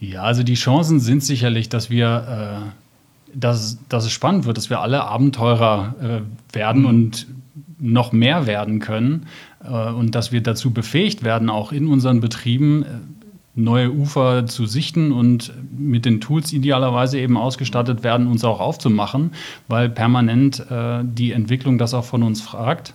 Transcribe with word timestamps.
Ja, 0.00 0.22
also 0.22 0.42
die 0.42 0.54
Chancen 0.54 0.98
sind 0.98 1.22
sicherlich, 1.22 1.68
dass 1.68 1.90
wir, 1.90 2.72
äh, 3.34 3.38
dass, 3.38 3.78
dass 3.88 4.06
es 4.06 4.12
spannend 4.12 4.46
wird, 4.46 4.56
dass 4.56 4.70
wir 4.70 4.80
alle 4.80 5.04
Abenteurer 5.04 5.94
äh, 6.00 6.54
werden 6.56 6.82
mhm. 6.82 6.88
und 6.88 7.26
noch 7.78 8.12
mehr 8.12 8.46
werden 8.46 8.80
können 8.80 9.26
äh, 9.62 9.90
und 9.90 10.14
dass 10.14 10.32
wir 10.32 10.42
dazu 10.42 10.72
befähigt 10.72 11.22
werden, 11.22 11.50
auch 11.50 11.70
in 11.72 11.86
unseren 11.86 12.20
Betrieben 12.20 12.82
äh, 12.82 12.86
neue 13.54 13.92
Ufer 13.92 14.46
zu 14.46 14.64
sichten 14.64 15.12
und 15.12 15.52
mit 15.76 16.04
den 16.04 16.20
Tools 16.20 16.52
idealerweise 16.52 17.18
eben 17.18 17.36
ausgestattet 17.36 18.02
werden, 18.02 18.26
uns 18.26 18.44
auch 18.44 18.60
aufzumachen, 18.60 19.32
weil 19.68 19.90
permanent 19.90 20.60
äh, 20.70 21.00
die 21.04 21.32
Entwicklung 21.32 21.76
das 21.76 21.92
auch 21.92 22.04
von 22.04 22.22
uns 22.22 22.40
fragt. 22.40 22.94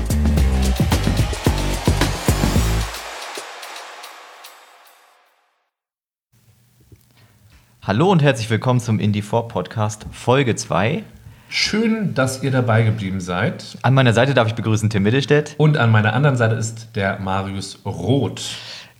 Hallo 7.83 8.11
und 8.11 8.21
herzlich 8.21 8.47
willkommen 8.51 8.79
zum 8.79 8.99
Indie4 8.99 9.47
Podcast 9.47 10.05
Folge 10.11 10.55
2. 10.55 11.01
Schön, 11.49 12.13
dass 12.13 12.43
ihr 12.43 12.51
dabei 12.51 12.83
geblieben 12.83 13.19
seid. 13.19 13.75
An 13.81 13.95
meiner 13.95 14.13
Seite 14.13 14.35
darf 14.35 14.47
ich 14.47 14.53
begrüßen 14.53 14.91
Tim 14.91 15.01
Mittelstädt. 15.01 15.55
Und 15.57 15.77
an 15.79 15.89
meiner 15.89 16.13
anderen 16.13 16.37
Seite 16.37 16.53
ist 16.53 16.89
der 16.95 17.17
Marius 17.17 17.79
Roth. 17.83 18.51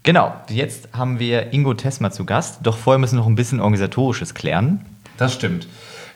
Genau, 0.02 0.34
jetzt 0.50 0.90
haben 0.94 1.20
wir 1.20 1.54
Ingo 1.54 1.76
Tesma 1.76 2.10
zu 2.10 2.26
Gast, 2.26 2.62
doch 2.64 2.76
vorher 2.76 2.98
müssen 2.98 3.18
wir 3.18 3.20
noch 3.20 3.28
ein 3.28 3.36
bisschen 3.36 3.60
organisatorisches 3.60 4.34
klären. 4.34 4.84
Das 5.18 5.36
stimmt. 5.36 5.68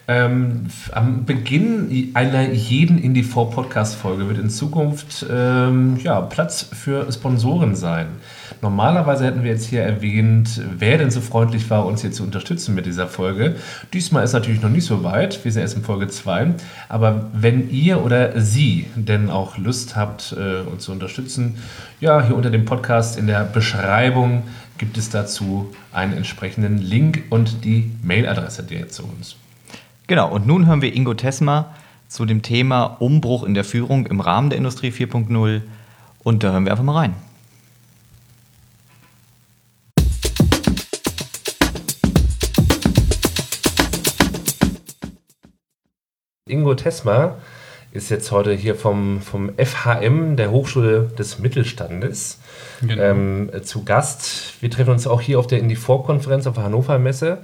Ähm, 0.08 0.68
am 0.92 1.26
Beginn 1.26 2.12
einer 2.14 2.52
jeden 2.52 3.00
Indie4-Podcast-Folge 3.00 4.28
wird 4.28 4.38
in 4.38 4.52
Zukunft 4.52 5.26
ähm, 5.32 5.98
ja, 6.04 6.22
Platz 6.22 6.62
für 6.62 7.12
Sponsoren 7.12 7.76
sein. 7.76 8.08
Normalerweise 8.62 9.26
hätten 9.26 9.44
wir 9.44 9.50
jetzt 9.50 9.66
hier 9.66 9.82
erwähnt, 9.82 10.62
wer 10.78 11.00
denn 11.00 11.10
so 11.10 11.22
freundlich 11.22 11.68
war, 11.72 11.88
uns 11.88 12.02
hier 12.02 12.12
zu 12.12 12.22
unterstützen 12.22 12.76
mit 12.76 12.86
dieser 12.86 13.08
Folge. 13.08 13.56
Diesmal 13.94 14.24
ist 14.24 14.34
natürlich 14.34 14.62
noch 14.62 14.70
nicht 14.70 14.86
so 14.86 15.04
weit, 15.04 15.44
wir 15.44 15.52
sind 15.52 15.64
erst 15.64 15.76
in 15.76 15.84
Folge 15.84 16.08
2. 16.08 16.54
Aber 16.88 17.32
wenn 17.34 17.72
ihr 17.72 18.06
oder 18.06 18.40
Sie 18.40 18.86
denn 18.96 19.32
auch 19.32 19.58
Lust 19.58 19.96
habt, 19.96 20.36
äh, 20.38 20.70
uns 20.70 20.84
zu 20.84 20.92
unterstützen, 20.92 21.56
ja, 22.00 22.22
hier 22.22 22.36
unter 22.36 22.52
dem 22.52 22.66
Podcast 22.66 23.18
in 23.18 23.26
der 23.26 23.44
Beschreibung 23.44 24.44
gibt 24.78 24.98
es 24.98 25.10
dazu 25.10 25.74
einen 25.92 26.14
entsprechenden 26.14 26.78
Link 26.78 27.24
und 27.32 27.66
die 27.66 27.92
Mailadresse 28.04 28.62
direkt 28.62 28.94
zu 28.94 29.04
uns. 29.04 29.38
Genau, 30.08 30.30
und 30.32 30.46
nun 30.46 30.68
hören 30.68 30.84
wir 30.84 30.94
Ingo 30.94 31.16
Tesma 31.16 31.74
zu 32.08 32.26
dem 32.26 32.44
Thema 32.44 32.98
Umbruch 33.00 33.44
in 33.44 33.56
der 33.56 33.64
Führung 33.64 34.06
im 34.06 34.20
Rahmen 34.20 34.52
der 34.52 34.60
Industrie 34.60 34.92
4.0 34.92 35.62
und 36.24 36.44
da 36.44 36.52
hören 36.52 36.66
wir 36.66 36.72
einfach 36.72 36.84
mal 36.84 36.94
rein. 36.94 37.16
Ingo 46.48 46.76
Tesma 46.76 47.38
ist 47.92 48.10
jetzt 48.10 48.32
heute 48.32 48.54
hier 48.54 48.76
vom, 48.76 49.22
vom 49.22 49.54
FHM, 49.58 50.36
der 50.36 50.52
Hochschule 50.52 51.12
des 51.18 51.40
Mittelstandes, 51.40 52.42
genau. 52.82 53.02
ähm, 53.02 53.50
zu 53.64 53.84
Gast. 53.84 54.62
Wir 54.62 54.70
treffen 54.70 54.92
uns 54.92 55.08
auch 55.08 55.22
hier 55.22 55.40
auf 55.40 55.48
der 55.48 55.64
Indie4-Konferenz 55.64 56.46
auf 56.46 56.54
der 56.54 56.66
Hannover 56.66 57.00
Messe. 57.00 57.40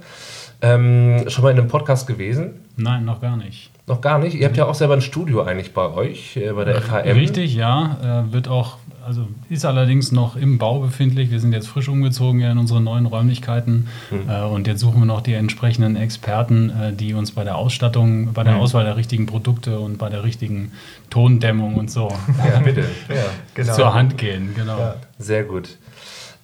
Ähm, 0.62 1.24
schon 1.28 1.42
mal 1.42 1.50
in 1.50 1.58
einem 1.58 1.68
Podcast 1.68 2.06
gewesen? 2.06 2.52
Nein, 2.76 3.04
noch 3.04 3.20
gar 3.20 3.36
nicht. 3.36 3.70
Noch 3.88 4.00
gar 4.00 4.20
nicht? 4.20 4.34
Ihr 4.34 4.46
habt 4.46 4.56
ja 4.56 4.64
auch 4.64 4.76
selber 4.76 4.94
ein 4.94 5.02
Studio 5.02 5.42
eigentlich 5.42 5.74
bei 5.74 5.90
euch, 5.90 6.36
äh, 6.36 6.52
bei 6.52 6.64
der 6.64 6.80
FHM. 6.80 7.16
Richtig, 7.16 7.56
ja. 7.56 8.24
Äh, 8.28 8.32
wird 8.32 8.46
auch, 8.46 8.76
also 9.04 9.26
ist 9.50 9.64
allerdings 9.64 10.12
noch 10.12 10.36
im 10.36 10.58
Bau 10.58 10.78
befindlich. 10.78 11.32
Wir 11.32 11.40
sind 11.40 11.52
jetzt 11.52 11.66
frisch 11.66 11.88
umgezogen 11.88 12.40
in 12.42 12.58
unsere 12.58 12.80
neuen 12.80 13.06
Räumlichkeiten 13.06 13.88
mhm. 14.12 14.30
äh, 14.30 14.42
und 14.42 14.68
jetzt 14.68 14.78
suchen 14.80 15.00
wir 15.00 15.06
noch 15.06 15.20
die 15.20 15.34
entsprechenden 15.34 15.96
Experten, 15.96 16.70
äh, 16.70 16.92
die 16.92 17.12
uns 17.14 17.32
bei 17.32 17.42
der 17.42 17.56
Ausstattung, 17.56 18.32
bei 18.32 18.44
der 18.44 18.54
mhm. 18.54 18.60
Auswahl 18.60 18.84
der 18.84 18.96
richtigen 18.96 19.26
Produkte 19.26 19.80
und 19.80 19.98
bei 19.98 20.10
der 20.10 20.22
richtigen 20.22 20.70
Tondämmung 21.10 21.74
und 21.74 21.90
so 21.90 22.08
ja, 22.38 22.58
bitte. 22.64 22.82
Ja, 23.08 23.16
genau. 23.54 23.74
zur 23.74 23.94
Hand 23.94 24.16
gehen. 24.16 24.52
Genau. 24.54 24.78
Ja, 24.78 24.94
sehr 25.18 25.42
gut. 25.42 25.76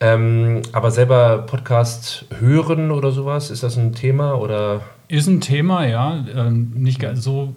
Ähm, 0.00 0.62
aber 0.72 0.90
selber 0.90 1.38
Podcast 1.38 2.26
hören 2.38 2.90
oder 2.90 3.10
sowas, 3.10 3.50
ist 3.50 3.62
das 3.62 3.76
ein 3.76 3.92
Thema 3.94 4.34
oder? 4.34 4.82
Ist 5.08 5.26
ein 5.26 5.40
Thema, 5.40 5.86
ja. 5.86 6.24
Ähm, 6.34 6.72
nicht 6.74 7.04
so 7.14 7.54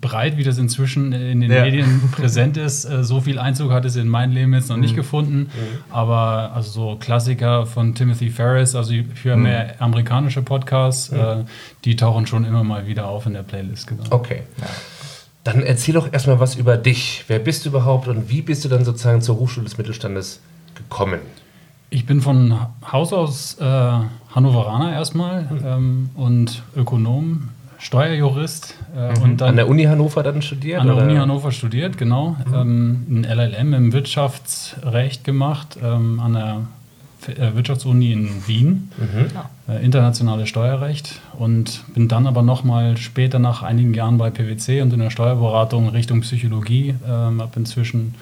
breit, 0.00 0.36
wie 0.36 0.44
das 0.44 0.58
inzwischen 0.58 1.12
in 1.12 1.40
den 1.40 1.50
ja. 1.50 1.64
Medien 1.64 2.08
präsent 2.12 2.56
ist. 2.56 2.84
Äh, 2.84 3.02
so 3.02 3.20
viel 3.20 3.38
Einzug 3.38 3.72
hat 3.72 3.84
es 3.84 3.96
in 3.96 4.08
mein 4.08 4.30
Leben 4.32 4.54
jetzt 4.54 4.68
noch 4.68 4.76
mhm. 4.76 4.82
nicht 4.82 4.94
gefunden. 4.94 5.38
Mhm. 5.38 5.48
Aber 5.90 6.52
also 6.54 6.70
so 6.70 6.96
Klassiker 6.96 7.66
von 7.66 7.94
Timothy 7.94 8.30
Ferris, 8.30 8.74
also 8.74 8.94
für 9.14 9.36
mhm. 9.36 9.42
mehr 9.42 9.74
amerikanische 9.80 10.42
Podcasts, 10.42 11.10
mhm. 11.10 11.18
äh, 11.18 11.44
die 11.84 11.96
tauchen 11.96 12.26
schon 12.26 12.44
immer 12.44 12.62
mal 12.62 12.86
wieder 12.86 13.08
auf 13.08 13.26
in 13.26 13.34
der 13.34 13.42
Playlist. 13.42 13.88
Genau. 13.88 14.04
Okay. 14.10 14.42
Ja. 14.60 14.66
Dann 15.44 15.62
erzähl 15.64 15.94
doch 15.94 16.12
erstmal 16.12 16.38
was 16.38 16.54
über 16.54 16.76
dich. 16.76 17.24
Wer 17.26 17.40
bist 17.40 17.64
du 17.64 17.70
überhaupt 17.70 18.06
und 18.06 18.30
wie 18.30 18.42
bist 18.42 18.64
du 18.64 18.68
dann 18.68 18.84
sozusagen 18.84 19.20
zur 19.20 19.38
Hochschule 19.38 19.64
des 19.64 19.76
Mittelstandes 19.76 20.40
gekommen? 20.76 21.18
Ich 21.92 22.06
bin 22.06 22.22
von 22.22 22.58
Haus 22.90 23.12
aus 23.12 23.58
äh, 23.60 23.64
Hannoveraner 23.64 24.94
erstmal 24.94 25.42
mhm. 25.42 25.60
ähm, 25.62 26.10
und 26.14 26.62
Ökonom, 26.74 27.50
Steuerjurist. 27.76 28.76
Äh, 28.96 29.10
mhm. 29.10 29.22
und 29.22 29.40
dann 29.42 29.50
an 29.50 29.56
der 29.56 29.68
Uni 29.68 29.84
Hannover 29.84 30.22
dann 30.22 30.40
studiert? 30.40 30.80
An 30.80 30.86
der 30.86 30.96
oder? 30.96 31.04
Uni 31.04 31.16
Hannover 31.16 31.52
studiert, 31.52 31.98
genau. 31.98 32.36
Mhm. 32.46 32.54
Ähm, 32.54 33.06
ein 33.10 33.24
LLM 33.24 33.74
im 33.74 33.92
Wirtschaftsrecht 33.92 35.24
gemacht, 35.24 35.76
ähm, 35.82 36.18
an 36.18 36.32
der 36.32 36.60
äh, 37.28 37.54
Wirtschaftsuni 37.54 38.10
in 38.10 38.46
Wien, 38.46 38.90
mhm. 38.96 39.26
äh, 39.68 39.84
internationales 39.84 40.48
Steuerrecht 40.48 41.20
und 41.38 41.84
bin 41.92 42.08
dann 42.08 42.26
aber 42.26 42.40
nochmal 42.40 42.96
später 42.96 43.38
nach 43.38 43.62
einigen 43.62 43.92
Jahren 43.92 44.16
bei 44.16 44.30
PwC 44.30 44.80
und 44.80 44.94
in 44.94 45.00
der 45.00 45.10
Steuerberatung 45.10 45.90
Richtung 45.90 46.22
Psychologie, 46.22 46.94
ähm, 47.06 47.42
habe 47.42 47.52
inzwischen 47.56 48.14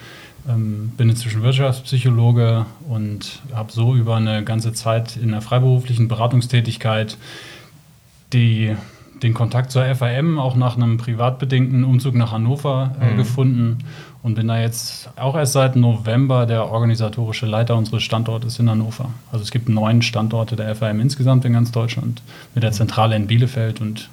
ähm, 0.49 0.93
bin 0.97 1.09
inzwischen 1.09 1.43
Wirtschaftspsychologe 1.43 2.67
und 2.89 3.41
habe 3.55 3.73
so 3.73 3.95
über 3.95 4.17
eine 4.17 4.45
ganze 4.45 4.73
Zeit 4.73 5.17
in 5.17 5.33
der 5.33 5.43
freiberuflichen 5.43 6.09
Beratungstätigkeit 6.09 7.17
die, 8.33 8.77
den 9.23 9.35
Kontakt 9.35 9.71
zur 9.71 9.85
FAM 9.95 10.39
auch 10.39 10.57
nach 10.57 10.77
einem 10.77 10.97
privatbedingten 10.97 11.85
Umzug 11.85 12.15
nach 12.15 12.33
Hannover 12.33 12.95
äh, 13.01 13.13
mhm. 13.13 13.17
gefunden 13.17 13.79
und 14.23 14.35
bin 14.35 14.49
da 14.49 14.61
jetzt 14.61 15.11
auch 15.17 15.35
erst 15.35 15.55
seit 15.55 15.77
November 15.77 16.47
der 16.47 16.71
organisatorische 16.71 17.47
Leiter 17.47 17.77
unseres 17.77 18.03
Standortes 18.03 18.59
in 18.59 18.69
Hannover. 18.69 19.11
Also 19.33 19.43
es 19.43 19.51
gibt 19.51 19.69
neun 19.69 20.03
Standorte 20.03 20.57
der 20.57 20.75
FAM 20.75 21.01
insgesamt 21.01 21.45
in 21.45 21.55
ganz 21.55 21.73
Deutschland 21.73 22.23
mit 22.55 22.63
der 22.63 22.73
Zentrale 22.73 23.17
in 23.17 23.27
Bielefeld 23.27 23.81
und 23.81 24.11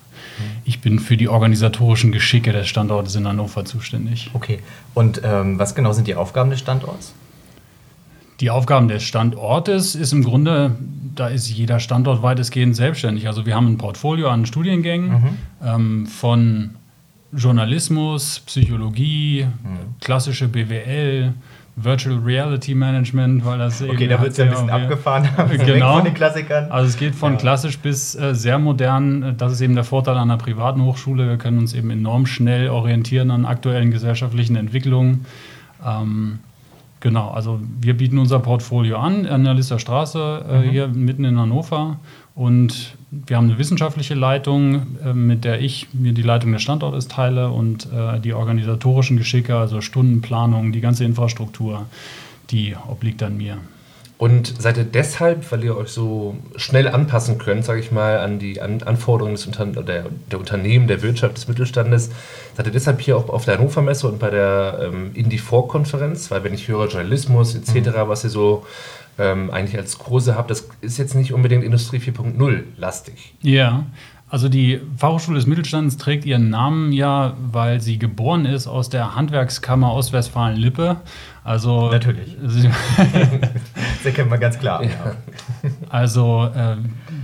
ich 0.66 0.82
bin 0.82 1.00
für 1.00 1.18
die 1.18 1.28
organisatorischen 1.28 2.12
Geschicke 2.12 2.52
des 2.52 2.68
Standortes 2.68 3.16
in 3.16 3.28
Hannover 3.28 3.66
zuständig. 3.66 4.30
Okay. 4.34 4.60
Und 4.94 5.22
ähm, 5.24 5.60
was 5.60 5.76
genau 5.76 5.94
sind 5.94 6.08
die 6.08 6.16
Aufgaben 6.16 6.50
des 6.50 6.60
Standorts? 6.60 7.14
Die 8.40 8.52
Aufgaben 8.52 8.88
des 8.88 9.04
Standortes 9.04 9.96
ist 9.96 10.14
im 10.14 10.24
Grunde, 10.24 10.76
da 11.16 11.28
ist 11.28 11.50
jeder 11.50 11.80
Standort 11.80 12.22
weitestgehend 12.22 12.76
selbstständig. 12.76 13.28
Also 13.28 13.46
wir 13.46 13.56
haben 13.56 13.68
ein 13.68 13.78
Portfolio 13.78 14.30
an 14.30 14.46
Studiengängen 14.46 15.10
mhm. 15.10 15.38
ähm, 15.66 16.06
von 16.06 16.76
Journalismus, 17.34 18.42
Psychologie, 18.46 19.46
mhm. 19.46 19.96
klassische 20.02 20.48
BWL, 20.48 21.34
Virtual 21.80 22.18
Reality 22.18 22.74
Management, 22.74 23.46
weil 23.46 23.60
das 23.60 23.84
okay, 23.84 24.06
eben. 24.06 24.10
da 24.10 24.22
wird 24.22 24.32
es 24.32 24.38
ja 24.38 24.46
ein 24.46 24.50
bisschen 24.50 24.70
abgefahren. 24.72 25.30
genau. 25.66 25.96
Von 25.98 26.06
den 26.06 26.16
Klassikern. 26.16 26.72
Also 26.72 26.90
es 26.90 26.98
geht 26.98 27.14
von 27.14 27.34
ja. 27.34 27.38
klassisch 27.38 27.78
bis 27.78 28.16
äh, 28.16 28.34
sehr 28.34 28.58
modern. 28.58 29.36
Das 29.38 29.54
ist 29.54 29.62
eben 29.62 29.76
der 29.76 29.84
Vorteil 29.84 30.18
einer 30.18 30.38
privaten 30.38 30.82
Hochschule. 30.84 31.28
Wir 31.30 31.38
können 31.38 31.60
uns 31.60 31.76
eben 31.76 31.92
enorm 31.92 32.26
schnell 32.26 32.70
orientieren 32.70 33.30
an 33.30 33.46
aktuellen 33.46 33.92
gesellschaftlichen 33.92 34.56
Entwicklungen. 34.56 35.26
Ähm, 35.86 36.40
genau, 37.00 37.30
also 37.30 37.60
wir 37.82 37.96
bieten 37.96 38.18
unser 38.18 38.40
Portfolio 38.40 38.98
an 38.98 39.26
an 39.26 39.44
der 39.44 39.54
Lister 39.54 39.80
Straße 39.80 40.46
äh, 40.50 40.60
mhm. 40.60 40.70
hier 40.70 40.88
mitten 40.88 41.24
in 41.26 41.40
Hannover 41.40 42.00
und 42.36 42.96
wir 43.10 43.38
haben 43.38 43.50
eine 43.50 43.58
wissenschaftliche 43.58 44.14
Leitung, 44.14 44.98
äh, 45.04 45.14
mit 45.14 45.44
der 45.44 45.62
ich 45.62 45.88
mir 45.94 46.14
die 46.14 46.22
Leitung 46.22 46.52
des 46.52 46.62
Standortes 46.62 47.08
teile 47.08 47.50
und 47.50 47.88
äh, 47.92 48.20
die 48.20 48.34
organisatorischen 48.34 49.18
Geschicke, 49.18 49.56
also 49.56 49.82
Stundenplanung, 49.82 50.72
die 50.72 50.82
ganze 50.82 51.06
Infrastruktur, 51.06 51.86
die 52.52 52.76
obliegt 52.88 53.24
an 53.24 53.38
mir. 53.38 53.58
Und 54.18 54.60
seid 54.60 54.78
ihr 54.78 54.84
deshalb, 54.84 55.52
weil 55.52 55.64
ihr 55.64 55.78
euch 55.78 55.90
so 55.90 56.36
schnell 56.56 56.88
anpassen 56.88 57.38
könnt, 57.38 57.64
sage 57.66 57.80
ich 57.80 57.92
mal, 57.92 58.18
an 58.18 58.40
die 58.40 58.60
an 58.62 58.82
Anforderungen 58.82 59.36
des 59.36 59.46
Unter 59.46 59.68
der, 59.68 60.06
der, 60.32 60.40
Unternehmen, 60.40 60.88
der 60.88 61.04
Wirtschaft, 61.04 61.38
des 61.38 61.48
Mittelstandes, 61.48 62.10
seid 62.56 62.66
ihr 62.66 62.72
deshalb 62.72 63.00
hier 63.00 63.16
auch 63.16 63.30
auf 63.30 63.46
der 63.46 63.60
Hannover 63.60 63.84
Messe 63.84 64.08
und 64.08 64.18
bei 64.18 64.32
der 64.32 64.80
ähm, 64.82 65.12
Indie-4-Konferenz? 65.14 66.32
Weil 66.32 66.44
wenn 66.44 66.56
ich 66.56 66.68
höre 66.68 66.88
Journalismus 66.88 67.54
etc., 67.54 67.74
mhm. 67.74 67.94
was 68.08 68.24
ihr 68.24 68.32
so 68.32 68.66
ähm, 69.20 69.52
eigentlich 69.52 69.78
als 69.78 70.00
Kurse 70.00 70.36
habt, 70.36 70.50
das 70.50 70.68
ist 70.82 70.98
jetzt 70.98 71.14
nicht 71.14 71.32
unbedingt 71.32 71.64
Industrie 71.64 71.98
4.0 71.98 72.64
lastig. 72.76 73.36
Ja, 73.42 73.86
also 74.30 74.50
die 74.50 74.82
Fachhochschule 74.98 75.38
des 75.38 75.48
Mittelstandes 75.48 75.98
trägt 75.98 76.26
ihren 76.26 76.50
Namen 76.50 76.92
ja, 76.92 77.34
weil 77.52 77.80
sie 77.80 77.98
geboren 77.98 78.46
ist 78.46 78.68
aus 78.68 78.90
der 78.90 79.16
Handwerkskammer 79.16 79.94
Ostwestfalen-Lippe. 79.94 80.98
Also 81.46 81.90
natürlich. 81.90 82.36
das 82.42 84.06
erkennt 84.06 84.30
man 84.30 84.40
ganz 84.42 84.60
klar. 84.60 84.84
Ja. 84.84 85.16
Also 85.88 86.50
äh, 86.54 86.76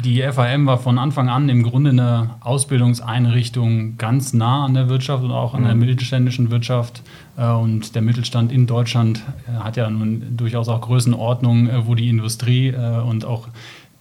die 0.01 0.21
FAM 0.21 0.65
war 0.65 0.77
von 0.77 0.97
Anfang 0.97 1.27
an 1.27 1.49
im 1.49 1.63
Grunde 1.63 1.89
eine 1.89 2.35
Ausbildungseinrichtung 2.39 3.97
ganz 3.97 4.31
nah 4.31 4.63
an 4.63 4.73
der 4.73 4.87
Wirtschaft 4.87 5.25
und 5.25 5.31
auch 5.31 5.53
an 5.53 5.63
mhm. 5.63 5.65
der 5.65 5.75
mittelständischen 5.75 6.51
Wirtschaft. 6.51 7.01
Äh, 7.35 7.47
und 7.47 7.95
der 7.95 8.01
Mittelstand 8.01 8.53
in 8.53 8.65
Deutschland 8.65 9.23
äh, 9.47 9.61
hat 9.61 9.75
ja 9.75 9.89
nun 9.89 10.37
durchaus 10.37 10.69
auch 10.69 10.79
Größenordnungen, 10.79 11.69
äh, 11.69 11.85
wo 11.85 11.95
die 11.95 12.07
Industrie 12.07 12.69
äh, 12.69 13.01
und 13.01 13.25
auch 13.25 13.49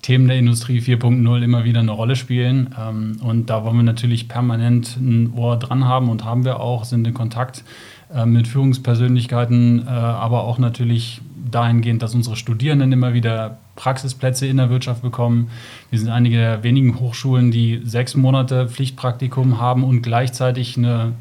Themen 0.03 0.27
der 0.27 0.37
Industrie 0.37 0.81
4.0 0.81 1.43
immer 1.43 1.65
wieder 1.65 1.81
eine 1.81 1.93
Rolle 1.93 2.17
spielen. 2.17 2.75
Ähm, 2.79 3.19
und 3.23 3.49
da 3.49 3.65
wollen 3.65 3.77
wir 3.77 3.83
natürlich 3.85 4.29
permanent 4.29 4.97
ein 4.97 5.33
Ohr 5.35 5.57
dran 5.57 5.85
haben 5.85 6.09
und 6.09 6.25
haben 6.25 6.45
wir 6.45 6.61
auch, 6.61 6.85
sind 6.85 7.07
in 7.07 7.15
Kontakt 7.15 7.65
äh, 8.13 8.27
mit 8.27 8.49
Führungspersönlichkeiten, 8.49 9.87
äh, 9.87 9.91
aber 9.91 10.43
auch 10.43 10.59
natürlich 10.59 11.23
dahingehend, 11.51 12.03
dass 12.03 12.15
unsere 12.15 12.35
Studierenden 12.35 12.91
immer 12.93 13.15
wieder 13.15 13.59
Praxisplätze 13.77 14.47
in 14.47 14.57
der 14.57 14.71
Wirtschaft 14.71 15.03
bekommen. 15.03 15.51
Wir 15.91 15.99
sind 15.99 16.09
einige 16.09 16.37
der 16.37 16.63
wenigen 16.63 16.99
Hochschulen, 16.99 17.51
die 17.51 17.81
sechs 17.85 18.17
Monate 18.17 18.69
Pflichtpraktikum 18.69 19.61
haben 19.61 19.85
und 19.85 20.03
gleichzeitig 20.03 20.77
eine 20.77 21.13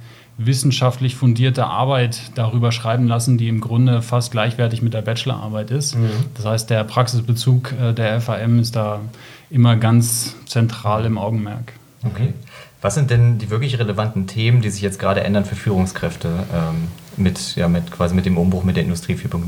wissenschaftlich 0.45 1.15
fundierte 1.15 1.65
Arbeit 1.65 2.31
darüber 2.35 2.71
schreiben 2.71 3.07
lassen, 3.07 3.37
die 3.37 3.47
im 3.47 3.61
Grunde 3.61 4.01
fast 4.01 4.31
gleichwertig 4.31 4.81
mit 4.81 4.93
der 4.93 5.01
Bachelorarbeit 5.01 5.71
ist. 5.71 5.95
Mhm. 5.95 6.09
Das 6.35 6.45
heißt, 6.45 6.69
der 6.69 6.83
Praxisbezug 6.83 7.73
äh, 7.73 7.93
der 7.93 8.21
FAM 8.21 8.59
ist 8.59 8.75
da 8.75 9.01
immer 9.49 9.75
ganz 9.75 10.35
zentral 10.45 11.05
im 11.05 11.17
Augenmerk. 11.17 11.73
Okay. 12.03 12.33
Was 12.81 12.95
sind 12.95 13.11
denn 13.11 13.37
die 13.37 13.49
wirklich 13.49 13.77
relevanten 13.77 14.25
Themen, 14.25 14.61
die 14.61 14.69
sich 14.69 14.81
jetzt 14.81 14.99
gerade 14.99 15.23
ändern 15.23 15.45
für 15.45 15.55
Führungskräfte 15.55 16.29
ähm, 16.51 16.87
mit, 17.15 17.55
ja, 17.55 17.67
mit, 17.67 17.91
quasi 17.91 18.15
mit 18.15 18.25
dem 18.25 18.37
Umbruch 18.37 18.63
mit 18.63 18.75
der 18.75 18.83
Industrie 18.83 19.13
4.0? 19.13 19.43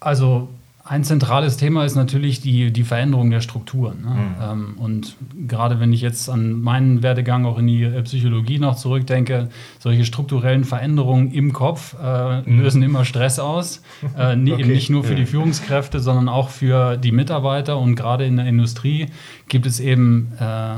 Also 0.00 0.48
ein 0.86 1.02
zentrales 1.02 1.56
Thema 1.56 1.86
ist 1.86 1.94
natürlich 1.94 2.42
die, 2.42 2.70
die 2.70 2.84
Veränderung 2.84 3.30
der 3.30 3.40
Strukturen. 3.40 4.02
Ne? 4.02 4.10
Mhm. 4.10 4.34
Ähm, 4.42 4.74
und 4.76 5.16
gerade 5.48 5.80
wenn 5.80 5.94
ich 5.94 6.02
jetzt 6.02 6.28
an 6.28 6.60
meinen 6.60 7.02
Werdegang 7.02 7.46
auch 7.46 7.58
in 7.58 7.66
die 7.66 7.84
äh, 7.84 8.02
Psychologie 8.02 8.58
noch 8.58 8.76
zurückdenke, 8.76 9.48
solche 9.78 10.04
strukturellen 10.04 10.64
Veränderungen 10.64 11.32
im 11.32 11.54
Kopf 11.54 11.96
äh, 12.02 12.42
mhm. 12.42 12.60
lösen 12.60 12.82
immer 12.82 13.04
Stress 13.04 13.38
aus. 13.38 13.82
Äh, 14.16 14.36
okay. 14.36 14.60
Eben 14.60 14.68
nicht 14.68 14.90
nur 14.90 15.02
für 15.02 15.14
die 15.14 15.24
Führungskräfte, 15.24 15.98
sondern 15.98 16.28
auch 16.28 16.50
für 16.50 16.96
die 16.96 17.10
Mitarbeiter. 17.10 17.78
Und 17.78 17.96
gerade 17.96 18.26
in 18.26 18.36
der 18.36 18.46
Industrie 18.46 19.06
gibt 19.48 19.66
es 19.66 19.80
eben 19.80 20.32
äh, 20.38 20.76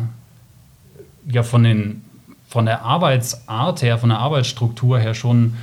ja 1.33 1.43
von, 1.43 1.65
den, 1.65 2.03
von 2.49 2.67
der 2.67 2.83
Arbeitsart 2.83 3.83
her, 3.83 3.99
von 3.99 4.11
der 4.11 4.21
Arbeitsstruktur 4.21 4.99
her 4.99 5.15
schon 5.15 5.55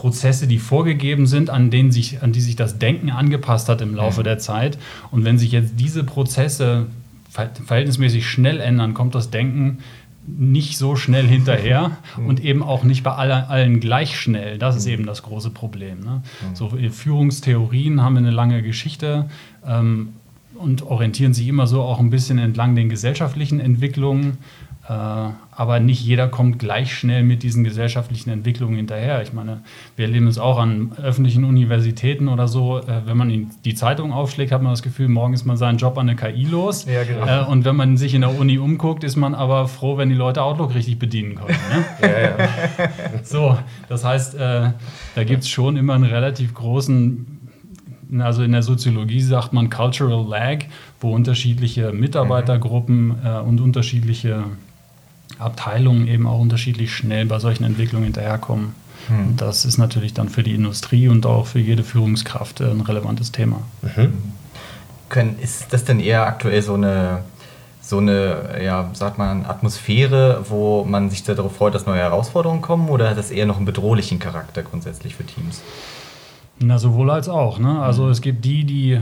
Prozesse, 0.00 0.46
die 0.46 0.58
vorgegeben 0.58 1.26
sind, 1.26 1.50
an, 1.50 1.70
denen 1.70 1.92
sich, 1.92 2.22
an 2.22 2.32
die 2.32 2.40
sich 2.40 2.56
das 2.56 2.78
Denken 2.78 3.10
angepasst 3.10 3.68
hat 3.68 3.82
im 3.82 3.94
Laufe 3.94 4.20
mhm. 4.20 4.24
der 4.24 4.38
Zeit. 4.38 4.78
Und 5.10 5.26
wenn 5.26 5.36
sich 5.36 5.52
jetzt 5.52 5.74
diese 5.78 6.04
Prozesse 6.04 6.86
verhältnismäßig 7.28 8.26
schnell 8.26 8.60
ändern, 8.60 8.94
kommt 8.94 9.14
das 9.14 9.28
Denken 9.28 9.80
nicht 10.26 10.78
so 10.78 10.96
schnell 10.96 11.26
hinterher 11.26 11.98
mhm. 12.16 12.26
und 12.26 12.42
eben 12.42 12.62
auch 12.62 12.82
nicht 12.82 13.02
bei 13.02 13.12
allen, 13.12 13.44
allen 13.44 13.80
gleich 13.80 14.18
schnell. 14.18 14.56
Das 14.56 14.74
ist 14.74 14.86
mhm. 14.86 14.92
eben 14.92 15.06
das 15.06 15.22
große 15.22 15.50
Problem. 15.50 16.00
Ne? 16.00 16.22
So 16.54 16.70
Führungstheorien 16.70 18.00
haben 18.00 18.16
eine 18.16 18.30
lange 18.30 18.62
Geschichte 18.62 19.28
ähm, 19.66 20.14
und 20.54 20.80
orientieren 20.80 21.34
sich 21.34 21.46
immer 21.46 21.66
so 21.66 21.82
auch 21.82 22.00
ein 22.00 22.08
bisschen 22.08 22.38
entlang 22.38 22.74
den 22.74 22.88
gesellschaftlichen 22.88 23.60
Entwicklungen. 23.60 24.38
Äh, 24.88 24.92
aber 24.92 25.78
nicht 25.78 26.02
jeder 26.02 26.28
kommt 26.28 26.58
gleich 26.58 26.94
schnell 26.94 27.22
mit 27.22 27.42
diesen 27.42 27.64
gesellschaftlichen 27.64 28.30
Entwicklungen 28.30 28.76
hinterher. 28.76 29.22
Ich 29.22 29.32
meine, 29.32 29.60
wir 29.94 30.06
erleben 30.06 30.26
es 30.26 30.38
auch 30.38 30.58
an 30.58 30.92
öffentlichen 31.00 31.44
Universitäten 31.44 32.28
oder 32.28 32.48
so. 32.48 32.78
Äh, 32.78 33.02
wenn 33.04 33.16
man 33.16 33.50
die 33.64 33.74
Zeitung 33.74 34.12
aufschlägt, 34.12 34.52
hat 34.52 34.62
man 34.62 34.72
das 34.72 34.82
Gefühl, 34.82 35.08
morgen 35.08 35.34
ist 35.34 35.44
man 35.44 35.56
seinen 35.56 35.78
Job 35.78 35.98
an 35.98 36.06
der 36.06 36.16
KI 36.16 36.44
los. 36.44 36.86
Ja, 36.86 37.04
genau. 37.04 37.26
Äh, 37.26 37.46
und 37.46 37.64
wenn 37.64 37.76
man 37.76 37.98
sich 37.98 38.14
in 38.14 38.22
der 38.22 38.36
Uni 38.36 38.58
umguckt, 38.58 39.04
ist 39.04 39.16
man 39.16 39.34
aber 39.34 39.68
froh, 39.68 39.98
wenn 39.98 40.08
die 40.08 40.14
Leute 40.14 40.42
Outlook 40.42 40.74
richtig 40.74 40.98
bedienen 40.98 41.34
können. 41.34 41.58
Ne? 41.70 41.84
ja, 42.08 42.20
ja. 42.20 42.48
So, 43.22 43.58
das 43.88 44.04
heißt, 44.04 44.36
da 44.38 44.74
gibt 45.24 45.42
es 45.42 45.48
schon 45.48 45.76
immer 45.76 45.94
einen 45.94 46.04
relativ 46.04 46.54
großen 46.54 47.38
also 48.18 48.42
in 48.42 48.52
der 48.52 48.62
Soziologie 48.62 49.20
sagt 49.20 49.52
man 49.52 49.70
Cultural 49.70 50.26
Lag, 50.26 50.64
wo 51.00 51.14
unterschiedliche 51.14 51.92
Mitarbeitergruppen 51.92 53.14
äh, 53.24 53.38
und 53.38 53.60
unterschiedliche 53.60 54.44
Abteilungen 55.38 56.08
eben 56.08 56.26
auch 56.26 56.40
unterschiedlich 56.40 56.94
schnell 56.94 57.26
bei 57.26 57.38
solchen 57.38 57.64
Entwicklungen 57.64 58.04
hinterherkommen. 58.04 58.74
Und 59.08 59.40
das 59.40 59.64
ist 59.64 59.78
natürlich 59.78 60.14
dann 60.14 60.28
für 60.28 60.42
die 60.42 60.54
Industrie 60.54 61.08
und 61.08 61.26
auch 61.26 61.46
für 61.46 61.58
jede 61.58 61.82
Führungskraft 61.82 62.60
ein 62.60 62.80
relevantes 62.80 63.32
Thema. 63.32 63.62
Mhm. 63.82 64.12
Können, 65.08 65.38
ist 65.40 65.72
das 65.72 65.84
denn 65.84 66.00
eher 66.00 66.26
aktuell 66.26 66.62
so 66.62 66.74
eine, 66.74 67.22
so 67.80 67.98
eine, 67.98 68.62
ja, 68.62 68.90
sagt 68.92 69.18
man, 69.18 69.46
Atmosphäre, 69.46 70.44
wo 70.48 70.84
man 70.84 71.10
sich 71.10 71.24
darauf 71.24 71.56
freut, 71.56 71.74
dass 71.74 71.86
neue 71.86 71.98
Herausforderungen 71.98 72.62
kommen, 72.62 72.88
oder 72.88 73.10
hat 73.10 73.18
das 73.18 73.30
eher 73.30 73.46
noch 73.46 73.56
einen 73.56 73.66
bedrohlichen 73.66 74.18
Charakter 74.18 74.62
grundsätzlich 74.62 75.16
für 75.16 75.24
Teams? 75.24 75.62
Na, 76.60 76.78
sowohl 76.78 77.10
als 77.10 77.28
auch. 77.28 77.58
Ne? 77.58 77.80
Also 77.80 78.10
es 78.10 78.20
gibt 78.20 78.44
die, 78.44 78.64
die 78.64 78.92
äh, 78.92 79.00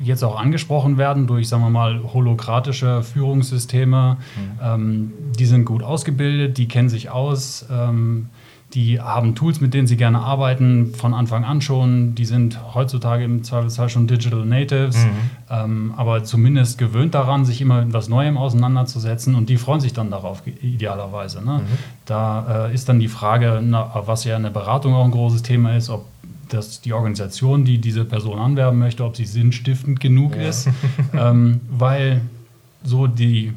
jetzt 0.00 0.22
auch 0.22 0.38
angesprochen 0.38 0.98
werden 0.98 1.26
durch, 1.26 1.48
sagen 1.48 1.62
wir 1.62 1.70
mal, 1.70 2.00
holokratische 2.12 3.02
Führungssysteme. 3.02 4.16
Mhm. 4.36 4.60
Ähm, 4.62 5.12
die 5.38 5.46
sind 5.46 5.64
gut 5.64 5.82
ausgebildet, 5.82 6.58
die 6.58 6.68
kennen 6.68 6.88
sich 6.88 7.10
aus, 7.10 7.66
ähm, 7.70 8.28
die 8.74 9.00
haben 9.00 9.34
Tools, 9.34 9.62
mit 9.62 9.72
denen 9.72 9.86
sie 9.86 9.96
gerne 9.96 10.18
arbeiten, 10.18 10.92
von 10.94 11.14
Anfang 11.14 11.42
an 11.42 11.62
schon. 11.62 12.14
Die 12.14 12.26
sind 12.26 12.74
heutzutage 12.74 13.24
im 13.24 13.42
Zweifelsfall 13.42 13.88
schon 13.88 14.06
Digital 14.06 14.44
Natives, 14.44 14.98
mhm. 14.98 15.10
ähm, 15.50 15.94
aber 15.96 16.22
zumindest 16.24 16.76
gewöhnt 16.76 17.14
daran, 17.14 17.46
sich 17.46 17.62
immer 17.62 17.80
mit 17.80 17.88
etwas 17.88 18.10
Neuem 18.10 18.36
auseinanderzusetzen 18.36 19.34
und 19.34 19.48
die 19.48 19.56
freuen 19.56 19.80
sich 19.80 19.94
dann 19.94 20.10
darauf, 20.10 20.42
idealerweise. 20.46 21.42
Ne? 21.42 21.60
Mhm. 21.60 21.78
Da 22.04 22.66
äh, 22.66 22.74
ist 22.74 22.90
dann 22.90 23.00
die 23.00 23.08
Frage, 23.08 23.62
na, 23.64 24.02
was 24.04 24.24
ja 24.24 24.36
in 24.36 24.42
der 24.42 24.50
Beratung 24.50 24.92
auch 24.94 25.04
ein 25.04 25.12
großes 25.12 25.42
Thema 25.42 25.74
ist, 25.74 25.88
ob 25.88 26.04
dass 26.48 26.80
die 26.80 26.92
Organisation, 26.92 27.64
die 27.64 27.78
diese 27.78 28.04
Person 28.04 28.38
anwerben 28.38 28.78
möchte, 28.78 29.04
ob 29.04 29.16
sie 29.16 29.24
sinnstiftend 29.24 30.00
genug 30.00 30.36
ja. 30.36 30.48
ist, 30.48 30.68
ähm, 31.14 31.60
weil 31.70 32.20
so 32.82 33.06
die 33.06 33.52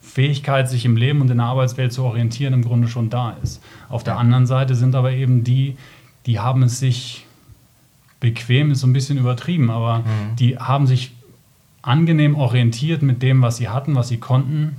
Fähigkeit, 0.00 0.68
sich 0.68 0.84
im 0.84 0.96
Leben 0.96 1.20
und 1.20 1.30
in 1.30 1.38
der 1.38 1.46
Arbeitswelt 1.46 1.92
zu 1.92 2.04
orientieren, 2.04 2.54
im 2.54 2.62
Grunde 2.62 2.88
schon 2.88 3.10
da 3.10 3.36
ist. 3.42 3.62
Auf 3.88 4.04
der 4.04 4.16
anderen 4.16 4.46
Seite 4.46 4.74
sind 4.74 4.94
aber 4.94 5.12
eben 5.12 5.42
die, 5.44 5.76
die 6.26 6.38
haben 6.38 6.62
es 6.62 6.78
sich 6.78 7.26
bequem, 8.20 8.70
ist 8.70 8.80
so 8.80 8.86
ein 8.86 8.92
bisschen 8.92 9.18
übertrieben, 9.18 9.70
aber 9.70 9.98
mhm. 9.98 10.36
die 10.38 10.58
haben 10.58 10.86
sich 10.86 11.12
angenehm 11.82 12.36
orientiert 12.36 13.02
mit 13.02 13.22
dem, 13.22 13.42
was 13.42 13.58
sie 13.58 13.68
hatten, 13.68 13.94
was 13.94 14.08
sie 14.08 14.18
konnten, 14.18 14.76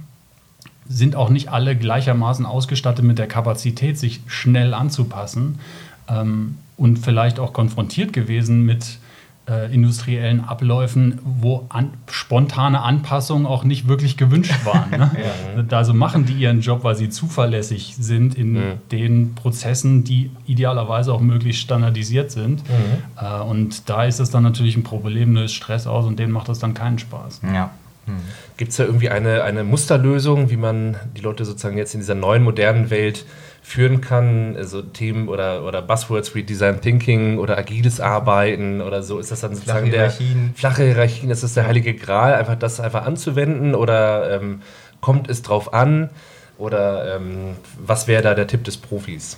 sind 0.88 1.16
auch 1.16 1.30
nicht 1.30 1.50
alle 1.50 1.76
gleichermaßen 1.76 2.46
ausgestattet 2.46 3.06
mit 3.06 3.20
der 3.20 3.28
Kapazität, 3.28 3.98
sich 3.98 4.22
schnell 4.28 4.74
anzupassen. 4.74 5.60
Ähm, 6.08 6.58
und 6.78 7.00
vielleicht 7.00 7.40
auch 7.40 7.54
konfrontiert 7.54 8.14
gewesen 8.14 8.66
mit 8.66 9.00
äh, 9.48 9.72
industriellen 9.74 10.44
Abläufen, 10.44 11.20
wo 11.24 11.66
an, 11.70 11.92
spontane 12.10 12.82
Anpassungen 12.82 13.46
auch 13.46 13.64
nicht 13.64 13.88
wirklich 13.88 14.18
gewünscht 14.18 14.66
waren. 14.66 14.90
Ne? 14.90 15.12
ja, 15.70 15.78
Also 15.78 15.94
machen 15.94 16.26
die 16.26 16.34
ihren 16.34 16.62
Job, 16.62 16.84
weil 16.84 16.96
sie 16.96 17.10
zuverlässig 17.10 17.96
sind 18.00 18.36
in 18.36 18.56
ja. 18.56 18.62
den 18.92 19.36
Prozessen, 19.36 20.04
die 20.04 20.32
idealerweise 20.48 21.14
auch 21.14 21.22
möglichst 21.22 21.62
standardisiert 21.62 22.32
sind. 22.32 22.64
Mhm. 22.68 23.24
Äh, 23.24 23.42
und 23.42 23.90
da 23.90 24.06
ist 24.06 24.20
es 24.20 24.32
dann 24.32 24.44
natürlich 24.44 24.78
ein 24.78 24.84
Problem, 24.84 25.36
löst 25.36 25.54
Stress 25.54 25.86
aus 25.86 26.06
und 26.06 26.18
denen 26.18 26.32
macht 26.32 26.50
das 26.50 26.60
dann 26.60 26.74
keinen 26.74 26.98
Spaß. 26.98 27.42
Ja. 27.54 27.72
Mhm. 28.08 28.14
Gibt 28.58 28.72
es 28.72 28.78
da 28.78 28.86
irgendwie 28.86 29.10
eine, 29.10 29.44
eine 29.44 29.64
Musterlösung, 29.64 30.50
wie 30.50 30.58
man 30.58 30.96
die 31.16 31.22
Leute 31.22 31.46
sozusagen 31.46 31.78
jetzt 31.78 31.94
in 31.94 32.00
dieser 32.00 32.16
neuen 32.16 32.44
modernen 32.44 32.90
Welt 32.90 33.26
führen 33.66 34.00
kann, 34.00 34.56
also 34.56 34.84
Themen 34.84 35.28
oder, 35.28 35.64
oder 35.64 35.82
Buzzwords 35.82 36.36
wie 36.36 36.44
Design 36.44 36.82
Thinking 36.82 37.40
oder 37.40 37.58
agiles 37.58 38.00
Arbeiten 38.00 38.80
oder 38.80 39.02
so, 39.02 39.18
ist 39.18 39.32
das 39.32 39.42
dann 39.42 39.56
sozusagen 39.56 39.88
flache 39.88 39.98
Hierarchien. 39.98 40.52
der 40.54 40.56
flache 40.56 40.84
Hierarchien, 40.84 41.32
ist 41.32 41.42
das 41.42 41.56
der 41.56 41.66
heilige 41.66 41.96
Gral, 41.96 42.36
einfach 42.36 42.56
das 42.56 42.80
einfach 42.80 43.08
anzuwenden 43.08 43.74
oder 43.74 44.40
ähm, 44.40 44.62
kommt 45.02 45.32
es 45.32 45.42
drauf 45.42 45.74
an 45.74 46.12
oder 46.60 47.16
ähm, 47.16 47.56
was 47.80 48.08
wäre 48.08 48.22
da 48.22 48.36
der 48.36 48.46
Tipp 48.46 48.64
des 48.66 48.78
Profis? 48.78 49.38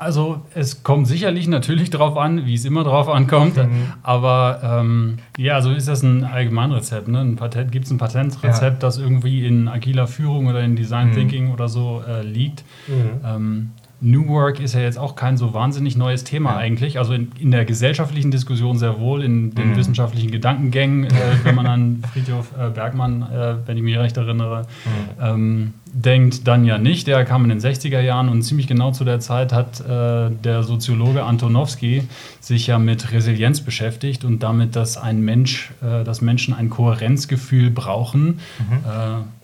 Also 0.00 0.42
es 0.54 0.84
kommt 0.84 1.08
sicherlich 1.08 1.48
natürlich 1.48 1.90
darauf 1.90 2.16
an, 2.16 2.46
wie 2.46 2.54
es 2.54 2.64
immer 2.64 2.84
darauf 2.84 3.08
ankommt. 3.08 3.56
Mhm. 3.56 3.92
Aber 4.04 4.60
ähm, 4.62 5.18
ja, 5.36 5.60
so 5.60 5.72
ist 5.72 5.88
das 5.88 6.04
ein 6.04 6.22
Allgemeinrezept. 6.22 7.08
Ne? 7.08 7.36
Gibt 7.68 7.86
es 7.86 7.90
ein 7.90 7.98
Patentrezept, 7.98 8.82
ja. 8.82 8.88
das 8.88 8.98
irgendwie 8.98 9.44
in 9.44 9.66
agiler 9.66 10.06
Führung 10.06 10.46
oder 10.46 10.60
in 10.60 10.76
Design 10.76 11.08
mhm. 11.08 11.14
Thinking 11.14 11.52
oder 11.52 11.68
so 11.68 12.00
äh, 12.08 12.22
liegt? 12.22 12.62
Mhm. 12.86 13.10
Ähm, 13.24 13.70
New 14.00 14.28
Work 14.28 14.60
ist 14.60 14.74
ja 14.74 14.80
jetzt 14.80 14.98
auch 14.98 15.16
kein 15.16 15.36
so 15.36 15.54
wahnsinnig 15.54 15.96
neues 15.96 16.22
Thema 16.22 16.52
ja. 16.52 16.56
eigentlich. 16.58 16.98
Also 16.98 17.14
in, 17.14 17.32
in, 17.38 17.50
der 17.50 17.64
gesellschaftlichen 17.64 18.30
Diskussion 18.30 18.78
sehr 18.78 19.00
wohl, 19.00 19.24
in 19.24 19.54
den 19.54 19.70
mhm. 19.70 19.76
wissenschaftlichen 19.76 20.30
Gedankengängen, 20.30 21.04
äh, 21.04 21.10
wenn 21.42 21.54
man 21.54 21.66
an 21.66 22.02
Friedhof 22.12 22.52
äh, 22.58 22.70
Bergmann, 22.70 23.22
äh, 23.22 23.56
wenn 23.66 23.76
ich 23.76 23.82
mich 23.82 23.98
recht 23.98 24.16
erinnere, 24.16 24.66
mhm. 24.84 25.24
ähm, 25.24 25.74
denkt, 25.86 26.46
dann 26.46 26.64
ja 26.64 26.78
nicht. 26.78 27.06
Der 27.06 27.24
kam 27.24 27.42
in 27.42 27.48
den 27.48 27.60
60er 27.60 28.00
Jahren 28.00 28.28
und 28.28 28.42
ziemlich 28.42 28.68
genau 28.68 28.92
zu 28.92 29.04
der 29.04 29.18
Zeit 29.20 29.52
hat 29.52 29.80
äh, 29.80 30.30
der 30.30 30.62
Soziologe 30.62 31.24
Antonowski 31.24 32.04
sich 32.40 32.68
ja 32.68 32.78
mit 32.78 33.10
Resilienz 33.10 33.62
beschäftigt 33.62 34.24
und 34.24 34.42
damit, 34.42 34.76
dass 34.76 34.96
ein 34.96 35.22
Mensch, 35.22 35.72
äh, 35.82 36.04
dass 36.04 36.20
Menschen 36.20 36.54
ein 36.54 36.70
Kohärenzgefühl 36.70 37.70
brauchen. 37.70 38.38
Mhm 38.58 38.78
äh, 38.86 39.37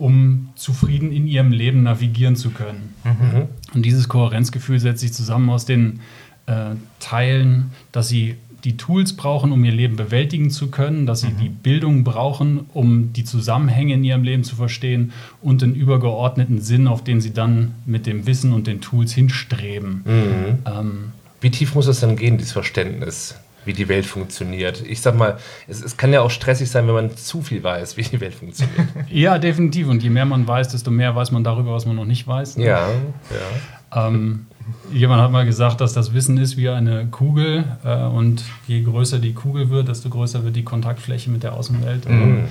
um 0.00 0.48
zufrieden 0.56 1.12
in 1.12 1.26
ihrem 1.26 1.52
Leben 1.52 1.82
navigieren 1.82 2.34
zu 2.34 2.50
können. 2.50 2.94
Mhm. 3.04 3.48
Und 3.74 3.84
dieses 3.84 4.08
Kohärenzgefühl 4.08 4.80
setzt 4.80 5.00
sich 5.00 5.12
zusammen 5.12 5.50
aus 5.50 5.66
den 5.66 6.00
äh, 6.46 6.70
Teilen, 6.98 7.70
dass 7.92 8.08
sie 8.08 8.36
die 8.64 8.76
Tools 8.76 9.14
brauchen, 9.14 9.52
um 9.52 9.62
ihr 9.64 9.72
Leben 9.72 9.96
bewältigen 9.96 10.50
zu 10.50 10.70
können, 10.70 11.06
dass 11.06 11.20
sie 11.20 11.28
mhm. 11.28 11.38
die 11.38 11.48
Bildung 11.50 12.04
brauchen, 12.04 12.60
um 12.72 13.12
die 13.12 13.24
Zusammenhänge 13.24 13.94
in 13.94 14.04
ihrem 14.04 14.22
Leben 14.22 14.44
zu 14.44 14.56
verstehen 14.56 15.12
und 15.42 15.62
den 15.62 15.74
übergeordneten 15.74 16.60
Sinn, 16.60 16.88
auf 16.88 17.04
den 17.04 17.20
sie 17.20 17.32
dann 17.32 17.74
mit 17.84 18.06
dem 18.06 18.26
Wissen 18.26 18.52
und 18.52 18.66
den 18.66 18.80
Tools 18.80 19.12
hinstreben. 19.12 20.02
Mhm. 20.04 20.58
Ähm, 20.66 21.12
Wie 21.42 21.50
tief 21.50 21.74
muss 21.74 21.86
es 21.86 22.00
dann 22.00 22.16
gehen, 22.16 22.38
dieses 22.38 22.52
Verständnis? 22.52 23.34
Wie 23.64 23.72
die 23.72 23.88
Welt 23.88 24.06
funktioniert. 24.06 24.82
Ich 24.86 25.00
sag 25.00 25.16
mal, 25.16 25.38
es, 25.68 25.82
es, 25.82 25.96
kann 25.96 26.12
ja 26.12 26.22
auch 26.22 26.30
stressig 26.30 26.70
sein, 26.70 26.86
wenn 26.86 26.94
man 26.94 27.16
zu 27.16 27.42
viel 27.42 27.62
weiß, 27.62 27.96
wie 27.96 28.02
die 28.02 28.20
Welt 28.20 28.34
funktioniert. 28.34 28.86
ja, 29.10 29.38
definitiv. 29.38 29.88
Und 29.88 30.02
je 30.02 30.10
mehr 30.10 30.24
man 30.24 30.46
weiß, 30.46 30.68
desto 30.68 30.90
mehr 30.90 31.14
weiß 31.14 31.30
man 31.30 31.44
darüber, 31.44 31.74
was 31.74 31.86
man 31.86 31.96
noch 31.96 32.04
nicht 32.04 32.26
weiß. 32.26 32.56
Ne? 32.56 32.66
Ja, 32.66 32.88
ja. 33.30 34.06
Ähm, 34.06 34.46
jemand 34.92 35.20
hat 35.20 35.30
mal 35.30 35.44
gesagt, 35.44 35.80
dass 35.80 35.92
das 35.92 36.14
Wissen 36.14 36.38
ist 36.38 36.56
wie 36.56 36.68
eine 36.68 37.06
Kugel 37.06 37.64
äh, 37.84 38.04
und 38.04 38.44
je 38.66 38.82
größer 38.82 39.18
die 39.18 39.34
Kugel 39.34 39.70
wird, 39.70 39.88
desto 39.88 40.08
größer 40.10 40.44
wird 40.44 40.56
die 40.56 40.64
Kontaktfläche 40.64 41.30
mit 41.30 41.42
der 41.42 41.54
Außenwelt. 41.54 42.08
Mhm. 42.08 42.44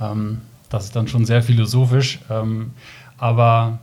Ähm, 0.00 0.38
das 0.68 0.84
ist 0.84 0.96
dann 0.96 1.08
schon 1.08 1.24
sehr 1.24 1.42
philosophisch. 1.42 2.20
Ähm, 2.30 2.72
aber 3.18 3.78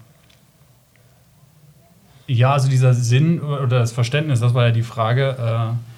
ja, 2.27 2.53
also 2.53 2.69
dieser 2.69 2.93
Sinn 2.93 3.41
oder 3.41 3.79
das 3.79 3.91
Verständnis, 3.91 4.39
das 4.39 4.53
war 4.53 4.67
ja 4.67 4.71
die 4.71 4.83
Frage. 4.83 5.35
Äh, 5.39 5.88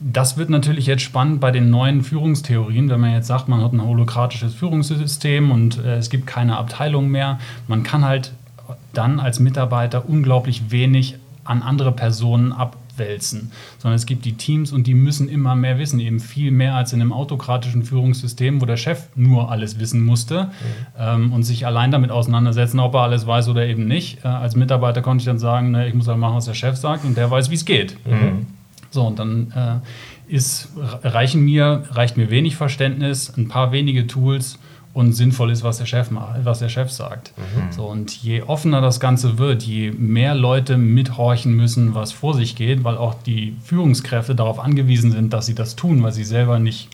das 0.00 0.36
wird 0.36 0.48
natürlich 0.48 0.86
jetzt 0.86 1.02
spannend 1.02 1.40
bei 1.40 1.50
den 1.50 1.70
neuen 1.70 2.02
Führungstheorien, 2.02 2.88
wenn 2.88 3.00
man 3.00 3.12
jetzt 3.12 3.26
sagt, 3.26 3.48
man 3.48 3.62
hat 3.62 3.72
ein 3.72 3.84
holokratisches 3.84 4.54
Führungssystem 4.54 5.50
und 5.50 5.84
äh, 5.84 5.96
es 5.96 6.08
gibt 6.08 6.26
keine 6.26 6.56
Abteilung 6.56 7.08
mehr. 7.08 7.38
Man 7.66 7.82
kann 7.82 8.04
halt 8.04 8.32
dann 8.92 9.18
als 9.18 9.40
Mitarbeiter 9.40 10.08
unglaublich 10.08 10.70
wenig 10.70 11.16
an 11.42 11.62
andere 11.62 11.90
Personen 11.90 12.52
abwälzen, 12.52 13.50
sondern 13.78 13.96
es 13.96 14.06
gibt 14.06 14.24
die 14.24 14.34
Teams 14.34 14.70
und 14.70 14.86
die 14.86 14.94
müssen 14.94 15.28
immer 15.28 15.56
mehr 15.56 15.78
wissen, 15.78 15.98
eben 15.98 16.20
viel 16.20 16.52
mehr 16.52 16.76
als 16.76 16.92
in 16.92 17.00
einem 17.00 17.12
autokratischen 17.12 17.82
Führungssystem, 17.82 18.60
wo 18.60 18.66
der 18.66 18.76
Chef 18.76 19.08
nur 19.16 19.50
alles 19.50 19.80
wissen 19.80 20.04
musste 20.04 20.44
mhm. 20.44 20.50
ähm, 20.98 21.32
und 21.32 21.42
sich 21.42 21.66
allein 21.66 21.90
damit 21.90 22.12
auseinandersetzen, 22.12 22.78
ob 22.78 22.94
er 22.94 23.00
alles 23.00 23.26
weiß 23.26 23.48
oder 23.48 23.66
eben 23.66 23.86
nicht. 23.86 24.24
Äh, 24.24 24.28
als 24.28 24.54
Mitarbeiter 24.54 25.02
konnte 25.02 25.22
ich 25.22 25.26
dann 25.26 25.38
sagen, 25.40 25.72
ne, 25.72 25.88
ich 25.88 25.94
muss 25.94 26.06
halt 26.06 26.18
machen, 26.18 26.36
was 26.36 26.44
der 26.44 26.54
Chef 26.54 26.76
sagt 26.76 27.04
und 27.04 27.16
der 27.16 27.30
weiß, 27.30 27.50
wie 27.50 27.54
es 27.56 27.64
geht. 27.64 27.96
Mhm. 28.06 28.46
So, 28.90 29.06
und 29.06 29.18
dann 29.18 29.52
äh, 29.54 30.34
ist, 30.34 30.68
reichen 31.02 31.42
mir, 31.44 31.84
reicht 31.90 32.16
mir 32.16 32.30
wenig 32.30 32.56
Verständnis, 32.56 33.32
ein 33.36 33.48
paar 33.48 33.72
wenige 33.72 34.06
Tools 34.06 34.58
und 34.94 35.12
sinnvoll 35.12 35.50
ist, 35.50 35.62
was 35.62 35.78
der 35.78 35.86
Chef, 35.86 36.08
was 36.42 36.58
der 36.58 36.68
Chef 36.68 36.90
sagt. 36.90 37.32
Mhm. 37.36 37.72
So, 37.72 37.86
und 37.86 38.10
je 38.10 38.42
offener 38.42 38.80
das 38.80 39.00
Ganze 39.00 39.38
wird, 39.38 39.62
je 39.62 39.92
mehr 39.92 40.34
Leute 40.34 40.76
mithorchen 40.76 41.54
müssen, 41.54 41.94
was 41.94 42.12
vor 42.12 42.34
sich 42.34 42.56
geht, 42.56 42.84
weil 42.84 42.96
auch 42.96 43.14
die 43.14 43.56
Führungskräfte 43.62 44.34
darauf 44.34 44.58
angewiesen 44.58 45.12
sind, 45.12 45.32
dass 45.32 45.46
sie 45.46 45.54
das 45.54 45.76
tun, 45.76 46.02
weil 46.02 46.12
sie 46.12 46.24
selber 46.24 46.58
nicht 46.58 46.88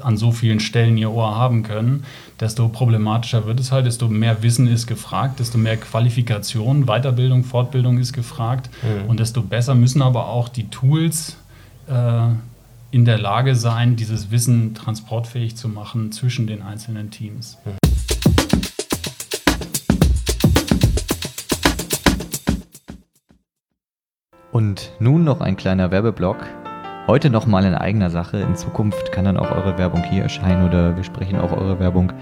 an 0.00 0.16
so 0.16 0.32
vielen 0.32 0.60
Stellen 0.60 0.96
ihr 0.96 1.10
Ohr 1.10 1.36
haben 1.36 1.62
können, 1.62 2.04
desto 2.40 2.68
problematischer 2.68 3.46
wird 3.46 3.60
es 3.60 3.72
halt, 3.72 3.86
desto 3.86 4.08
mehr 4.08 4.42
Wissen 4.42 4.66
ist 4.66 4.86
gefragt, 4.86 5.40
desto 5.40 5.58
mehr 5.58 5.76
Qualifikation, 5.76 6.86
Weiterbildung, 6.86 7.44
Fortbildung 7.44 7.98
ist 7.98 8.12
gefragt 8.12 8.70
mhm. 8.82 9.10
und 9.10 9.20
desto 9.20 9.42
besser 9.42 9.74
müssen 9.74 10.02
aber 10.02 10.28
auch 10.28 10.48
die 10.48 10.68
Tools 10.68 11.36
äh, 11.88 12.28
in 12.90 13.04
der 13.04 13.18
Lage 13.18 13.54
sein, 13.54 13.96
dieses 13.96 14.30
Wissen 14.30 14.74
transportfähig 14.74 15.56
zu 15.56 15.68
machen 15.68 16.12
zwischen 16.12 16.46
den 16.46 16.62
einzelnen 16.62 17.10
Teams. 17.10 17.58
Mhm. 17.64 17.82
Und 24.52 24.92
nun 25.00 25.24
noch 25.24 25.40
ein 25.40 25.56
kleiner 25.56 25.90
Werbeblock 25.90 26.61
Heute 27.08 27.30
nochmal 27.30 27.64
in 27.64 27.74
eigener 27.74 28.10
Sache. 28.10 28.38
In 28.38 28.54
Zukunft 28.54 29.10
kann 29.10 29.24
dann 29.24 29.36
auch 29.36 29.50
eure 29.50 29.76
Werbung 29.76 30.04
hier 30.04 30.22
erscheinen 30.22 30.68
oder 30.68 30.96
wir 30.96 31.02
sprechen 31.02 31.38
auch 31.38 31.50
eure 31.50 31.80
Werbung 31.80 32.12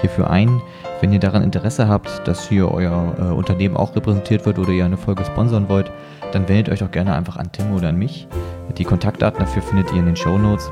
hierfür 0.00 0.30
ein. 0.30 0.62
Wenn 1.00 1.12
ihr 1.12 1.20
daran 1.20 1.42
Interesse 1.42 1.88
habt, 1.88 2.26
dass 2.26 2.48
hier 2.48 2.72
euer 2.72 3.14
äh, 3.18 3.22
Unternehmen 3.32 3.76
auch 3.76 3.94
repräsentiert 3.94 4.46
wird 4.46 4.58
oder 4.58 4.70
ihr 4.70 4.86
eine 4.86 4.96
Folge 4.96 5.24
sponsern 5.26 5.68
wollt, 5.68 5.90
dann 6.32 6.48
wendet 6.48 6.70
euch 6.70 6.78
doch 6.78 6.90
gerne 6.90 7.14
einfach 7.14 7.36
an 7.36 7.52
Tim 7.52 7.74
oder 7.74 7.88
an 7.88 7.96
mich. 7.96 8.28
Die 8.78 8.84
Kontaktdaten 8.84 9.40
dafür 9.40 9.62
findet 9.62 9.92
ihr 9.92 9.98
in 9.98 10.06
den 10.06 10.16
Show 10.16 10.38
Notes. 10.38 10.70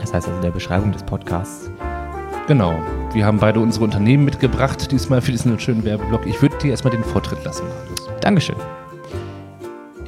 Das 0.00 0.12
heißt 0.12 0.26
also 0.26 0.36
in 0.36 0.42
der 0.42 0.50
Beschreibung 0.50 0.92
des 0.92 1.02
Podcasts. 1.02 1.70
Genau. 2.48 2.74
Wir 3.12 3.24
haben 3.24 3.38
beide 3.38 3.60
unsere 3.60 3.84
Unternehmen 3.84 4.24
mitgebracht, 4.24 4.90
diesmal 4.92 5.22
für 5.22 5.32
diesen 5.32 5.58
schönen 5.58 5.84
Werbeblock. 5.84 6.26
Ich 6.26 6.40
würde 6.42 6.56
dir 6.58 6.70
erstmal 6.72 6.92
den 6.92 7.04
Vortritt 7.04 7.42
lassen, 7.44 7.64
Marius. 7.66 8.08
Dankeschön. 8.20 8.56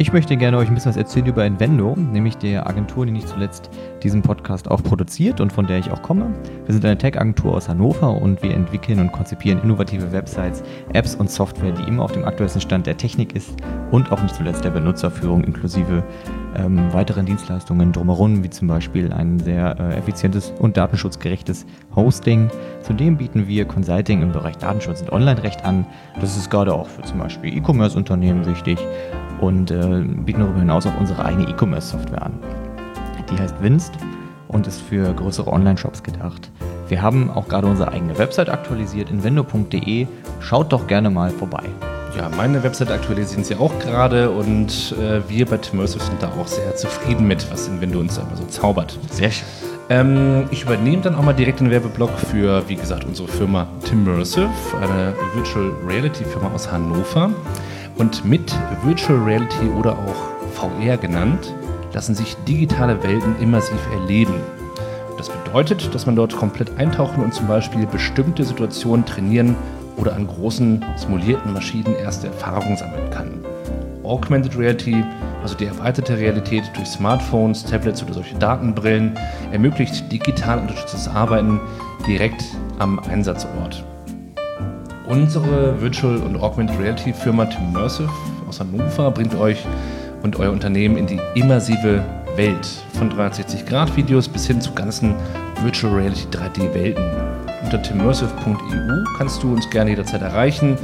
Ich 0.01 0.15
möchte 0.15 0.35
gerne 0.39 0.57
euch 0.57 0.69
ein 0.69 0.75
bisschen 0.75 0.89
was 0.89 0.97
erzählen 0.97 1.27
über 1.27 1.45
Invendo, 1.45 1.95
nämlich 1.95 2.39
der 2.39 2.67
Agentur, 2.67 3.05
die 3.05 3.13
nicht 3.13 3.29
zuletzt 3.29 3.69
diesen 4.03 4.23
Podcast 4.23 4.71
auch 4.71 4.83
produziert 4.83 5.43
und 5.43 5.53
von 5.53 5.67
der 5.67 5.79
ich 5.79 5.91
auch 5.91 6.01
komme. 6.01 6.33
Wir 6.65 6.73
sind 6.73 6.87
eine 6.87 6.97
Tech-Agentur 6.97 7.55
aus 7.55 7.69
Hannover 7.69 8.11
und 8.11 8.43
wir 8.43 8.55
entwickeln 8.55 8.99
und 8.99 9.13
konzipieren 9.13 9.61
innovative 9.63 10.11
Websites, 10.11 10.63
Apps 10.95 11.15
und 11.17 11.31
Software, 11.31 11.73
die 11.73 11.87
immer 11.87 12.05
auf 12.05 12.13
dem 12.13 12.25
aktuellsten 12.25 12.63
Stand 12.63 12.87
der 12.87 12.97
Technik 12.97 13.37
ist 13.37 13.51
und 13.91 14.11
auch 14.11 14.23
nicht 14.23 14.35
zuletzt 14.35 14.65
der 14.65 14.71
Benutzerführung 14.71 15.45
inklusive 15.45 16.03
ähm, 16.57 16.91
weiteren 16.95 17.27
Dienstleistungen 17.27 17.93
drumherum, 17.93 18.43
wie 18.43 18.49
zum 18.49 18.69
Beispiel 18.69 19.13
ein 19.13 19.39
sehr 19.39 19.79
äh, 19.79 19.99
effizientes 19.99 20.51
und 20.59 20.79
datenschutzgerechtes 20.79 21.67
Hosting. 21.95 22.49
Zudem 22.81 23.19
bieten 23.19 23.47
wir 23.47 23.67
Consulting 23.67 24.23
im 24.23 24.33
Bereich 24.33 24.57
Datenschutz 24.57 25.03
und 25.03 25.13
Online-Recht 25.13 25.63
an. 25.67 25.85
Das 26.23 26.39
ist 26.39 26.51
gerade 26.51 26.73
auch 26.73 26.89
für 26.89 27.03
zum 27.03 27.19
Beispiel 27.19 27.55
E-Commerce-Unternehmen 27.55 28.47
wichtig 28.47 28.79
und 29.41 29.71
äh, 29.71 30.03
bieten 30.03 30.41
darüber 30.41 30.61
hinaus 30.61 30.87
auch 30.87 30.99
unsere 30.99 31.25
eigene 31.25 31.49
E-Commerce-Software 31.49 32.23
an. 32.23 32.33
Die 33.31 33.39
heißt 33.39 33.63
Winst 33.63 33.93
und 34.49 34.67
ist 34.67 34.81
für 34.81 35.13
größere 35.13 35.53
Online-Shops 35.53 36.03
gedacht. 36.03 36.51
Wir 36.89 37.03
haben 37.03 37.31
auch 37.31 37.49
gerade 37.49 37.69
unsere 37.69 37.93
eigene 37.93 38.19
Website 38.19 38.49
aktualisiert, 38.49 39.11
invendo.de. 39.11 40.07
Schaut 40.41 40.73
doch 40.73 40.87
gerne 40.87 41.09
mal 41.09 41.31
vorbei. 41.31 41.63
Ja, 42.17 42.29
meine 42.37 42.63
Website 42.65 42.91
aktualisieren 42.91 43.45
sie 43.45 43.55
auch 43.55 43.79
gerade 43.79 44.31
und 44.31 44.97
äh, 45.01 45.21
wir 45.29 45.47
bei 45.47 45.59
Timmersive 45.59 46.03
sind 46.03 46.21
da 46.21 46.29
auch 46.29 46.49
sehr 46.49 46.75
zufrieden 46.75 47.29
mit, 47.29 47.49
was 47.53 47.69
Invendo 47.69 48.01
uns 48.01 48.19
aber 48.19 48.37
so 48.37 48.45
zaubert. 48.47 48.99
Sehr 49.13 49.31
schön. 49.31 49.47
Ähm, 49.91 50.49
ich 50.51 50.63
übernehme 50.63 51.03
dann 51.03 51.15
auch 51.15 51.23
mal 51.23 51.33
direkt 51.33 51.61
den 51.61 51.71
Werbeblock 51.71 52.11
für, 52.19 52.69
wie 52.69 52.75
gesagt, 52.75 53.05
unsere 53.05 53.29
Firma 53.29 53.69
Timmersive, 53.85 54.51
eine 54.81 55.15
Virtual 55.35 55.71
Reality 55.87 56.25
Firma 56.25 56.51
aus 56.53 56.71
Hannover. 56.71 57.31
Und 57.97 58.25
mit 58.25 58.55
Virtual 58.83 59.19
Reality 59.19 59.69
oder 59.79 59.93
auch 59.93 60.51
VR 60.55 60.97
genannt, 60.97 61.55
lassen 61.93 62.15
sich 62.15 62.37
digitale 62.49 63.03
Welten 63.03 63.37
immersiv 63.41 63.79
erleben. 63.93 64.35
Das 65.17 65.29
bedeutet, 65.29 65.95
dass 65.95 66.07
man 66.07 66.17
dort 66.17 66.35
komplett 66.35 66.79
eintauchen 66.79 67.23
und 67.23 67.35
zum 67.35 67.47
Beispiel 67.47 67.87
bestimmte 67.87 68.45
Situationen 68.45 69.05
trainieren 69.05 69.57
oder 69.97 70.15
an 70.15 70.27
großen 70.27 70.85
simulierten 70.97 71.53
Maschinen 71.53 71.95
erste 71.95 72.29
Erfahrungen 72.29 72.77
sammeln 72.77 73.11
kann. 73.11 73.45
Augmented 74.03 74.57
Reality, 74.57 75.05
also 75.43 75.55
die 75.55 75.67
erweiterte 75.67 76.19
Realität 76.19 76.65
durch 76.75 76.89
Smartphones, 76.89 77.65
Tablets 77.65 78.03
oder 78.03 78.15
solche 78.15 78.35
Datenbrillen, 78.37 79.19
ermöglicht 79.53 80.11
digital 80.11 80.59
unterstütztes 80.59 81.07
Arbeiten 81.07 81.61
direkt 82.07 82.43
am 82.79 82.99
Einsatzort. 82.99 83.85
Unsere 85.11 85.79
Virtual 85.81 86.19
und 86.19 86.37
Augmented 86.37 86.79
Reality 86.79 87.13
Firma 87.13 87.45
Timmersive 87.45 88.09
aus 88.49 88.61
Hannover 88.61 89.11
bringt 89.11 89.35
euch 89.35 89.67
und 90.23 90.37
euer 90.37 90.53
Unternehmen 90.53 90.97
in 90.97 91.09
die 91.09 91.19
immersive 91.35 92.05
Welt. 92.37 92.65
Von 92.97 93.13
360-Grad-Videos 93.13 94.29
bis 94.29 94.47
hin 94.47 94.61
zu 94.61 94.73
ganzen 94.73 95.17
Virtual 95.65 95.93
Reality 95.93 96.29
3D-Welten. 96.31 97.03
Unter 97.65 97.83
timmersive.eu 97.83 99.05
kannst 99.19 99.43
du 99.43 99.53
uns 99.53 99.69
gerne 99.69 99.91
jederzeit 99.91 100.23
erreichen 100.23 100.79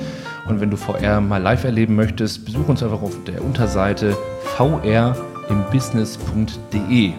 Und 0.48 0.60
wenn 0.60 0.70
du 0.70 0.76
VR 0.76 1.20
mal 1.20 1.40
live 1.40 1.62
erleben 1.62 1.94
möchtest, 1.94 2.44
besuch 2.44 2.68
uns 2.68 2.82
einfach 2.82 3.02
auf 3.02 3.14
der 3.28 3.44
Unterseite 3.44 4.16
vrimbusiness.de. 4.56 6.80
Die 6.80 7.14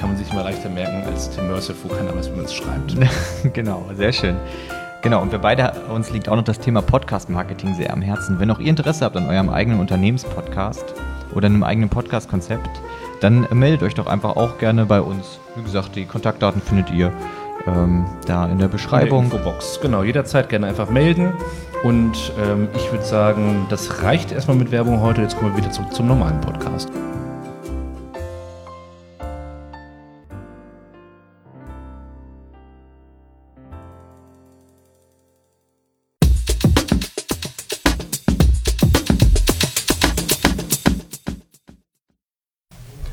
kann 0.00 0.08
man 0.08 0.16
sich 0.16 0.28
immer 0.32 0.42
leichter 0.42 0.68
merken 0.68 1.04
als 1.06 1.30
Immersive, 1.38 1.76
wo 1.84 1.88
keiner 1.94 2.12
weiß, 2.12 2.32
wie 2.32 2.36
man 2.36 2.44
es 2.44 2.54
schreibt. 2.54 2.96
genau, 3.54 3.88
sehr 3.94 4.12
schön. 4.12 4.34
Genau, 5.02 5.22
und 5.22 5.32
wir 5.32 5.38
beide, 5.38 5.72
uns 5.88 6.10
liegt 6.10 6.28
auch 6.28 6.36
noch 6.36 6.44
das 6.44 6.58
Thema 6.58 6.82
Podcast-Marketing 6.82 7.74
sehr 7.74 7.90
am 7.92 8.02
Herzen. 8.02 8.38
Wenn 8.38 8.50
auch 8.50 8.58
ihr 8.58 8.68
Interesse 8.68 9.06
habt 9.06 9.16
an 9.16 9.26
eurem 9.26 9.48
eigenen 9.48 9.80
Unternehmenspodcast 9.80 10.94
oder 11.34 11.46
einem 11.46 11.62
eigenen 11.62 11.88
Podcast-Konzept, 11.88 12.68
dann 13.20 13.46
meldet 13.50 13.82
euch 13.82 13.94
doch 13.94 14.06
einfach 14.06 14.36
auch 14.36 14.58
gerne 14.58 14.84
bei 14.84 15.00
uns. 15.00 15.40
Wie 15.56 15.62
gesagt, 15.62 15.96
die 15.96 16.04
Kontaktdaten 16.04 16.60
findet 16.60 16.90
ihr 16.90 17.12
ähm, 17.66 18.04
da 18.26 18.46
in 18.46 18.58
der 18.58 18.68
Beschreibung. 18.68 19.24
In 19.24 19.30
der 19.30 19.38
Infobox, 19.38 19.80
genau, 19.80 20.02
jederzeit 20.02 20.50
gerne 20.50 20.66
einfach 20.66 20.90
melden. 20.90 21.32
Und 21.82 22.32
ähm, 22.38 22.68
ich 22.76 22.92
würde 22.92 23.04
sagen, 23.04 23.66
das 23.70 24.02
reicht 24.02 24.32
erstmal 24.32 24.58
mit 24.58 24.70
Werbung 24.70 25.00
heute. 25.00 25.22
Jetzt 25.22 25.38
kommen 25.38 25.52
wir 25.52 25.62
wieder 25.62 25.70
zurück 25.70 25.94
zum 25.94 26.08
normalen 26.08 26.42
Podcast. 26.42 26.90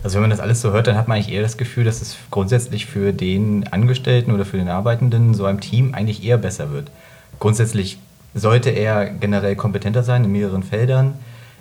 Also 0.07 0.15
wenn 0.15 0.21
man 0.21 0.29
das 0.29 0.39
alles 0.39 0.61
so 0.61 0.71
hört, 0.71 0.87
dann 0.87 0.95
hat 0.95 1.09
man 1.09 1.17
eigentlich 1.17 1.35
eher 1.35 1.41
das 1.41 1.57
Gefühl, 1.57 1.83
dass 1.83 2.01
es 2.01 2.15
grundsätzlich 2.31 2.85
für 2.85 3.11
den 3.11 3.67
Angestellten 3.67 4.31
oder 4.31 4.45
für 4.45 4.55
den 4.55 4.69
Arbeitenden 4.69 5.33
so 5.33 5.43
einem 5.43 5.59
Team 5.59 5.93
eigentlich 5.93 6.23
eher 6.23 6.37
besser 6.37 6.71
wird. 6.71 6.89
Grundsätzlich 7.39 7.97
sollte 8.33 8.69
er 8.69 9.07
generell 9.07 9.57
kompetenter 9.57 10.03
sein 10.03 10.23
in 10.23 10.31
mehreren 10.31 10.63
Feldern. 10.63 11.15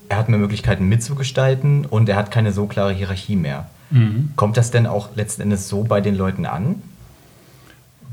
Er 0.08 0.18
hat 0.18 0.28
mehr 0.28 0.38
Möglichkeiten 0.38 0.88
mitzugestalten 0.88 1.86
und 1.86 2.08
er 2.08 2.14
hat 2.14 2.30
keine 2.30 2.52
so 2.52 2.66
klare 2.66 2.92
Hierarchie 2.92 3.34
mehr. 3.34 3.66
Mhm. 3.90 4.30
Kommt 4.36 4.56
das 4.56 4.70
denn 4.70 4.86
auch 4.86 5.08
letzten 5.16 5.42
Endes 5.42 5.68
so 5.68 5.82
bei 5.82 6.00
den 6.00 6.14
Leuten 6.14 6.46
an? 6.46 6.80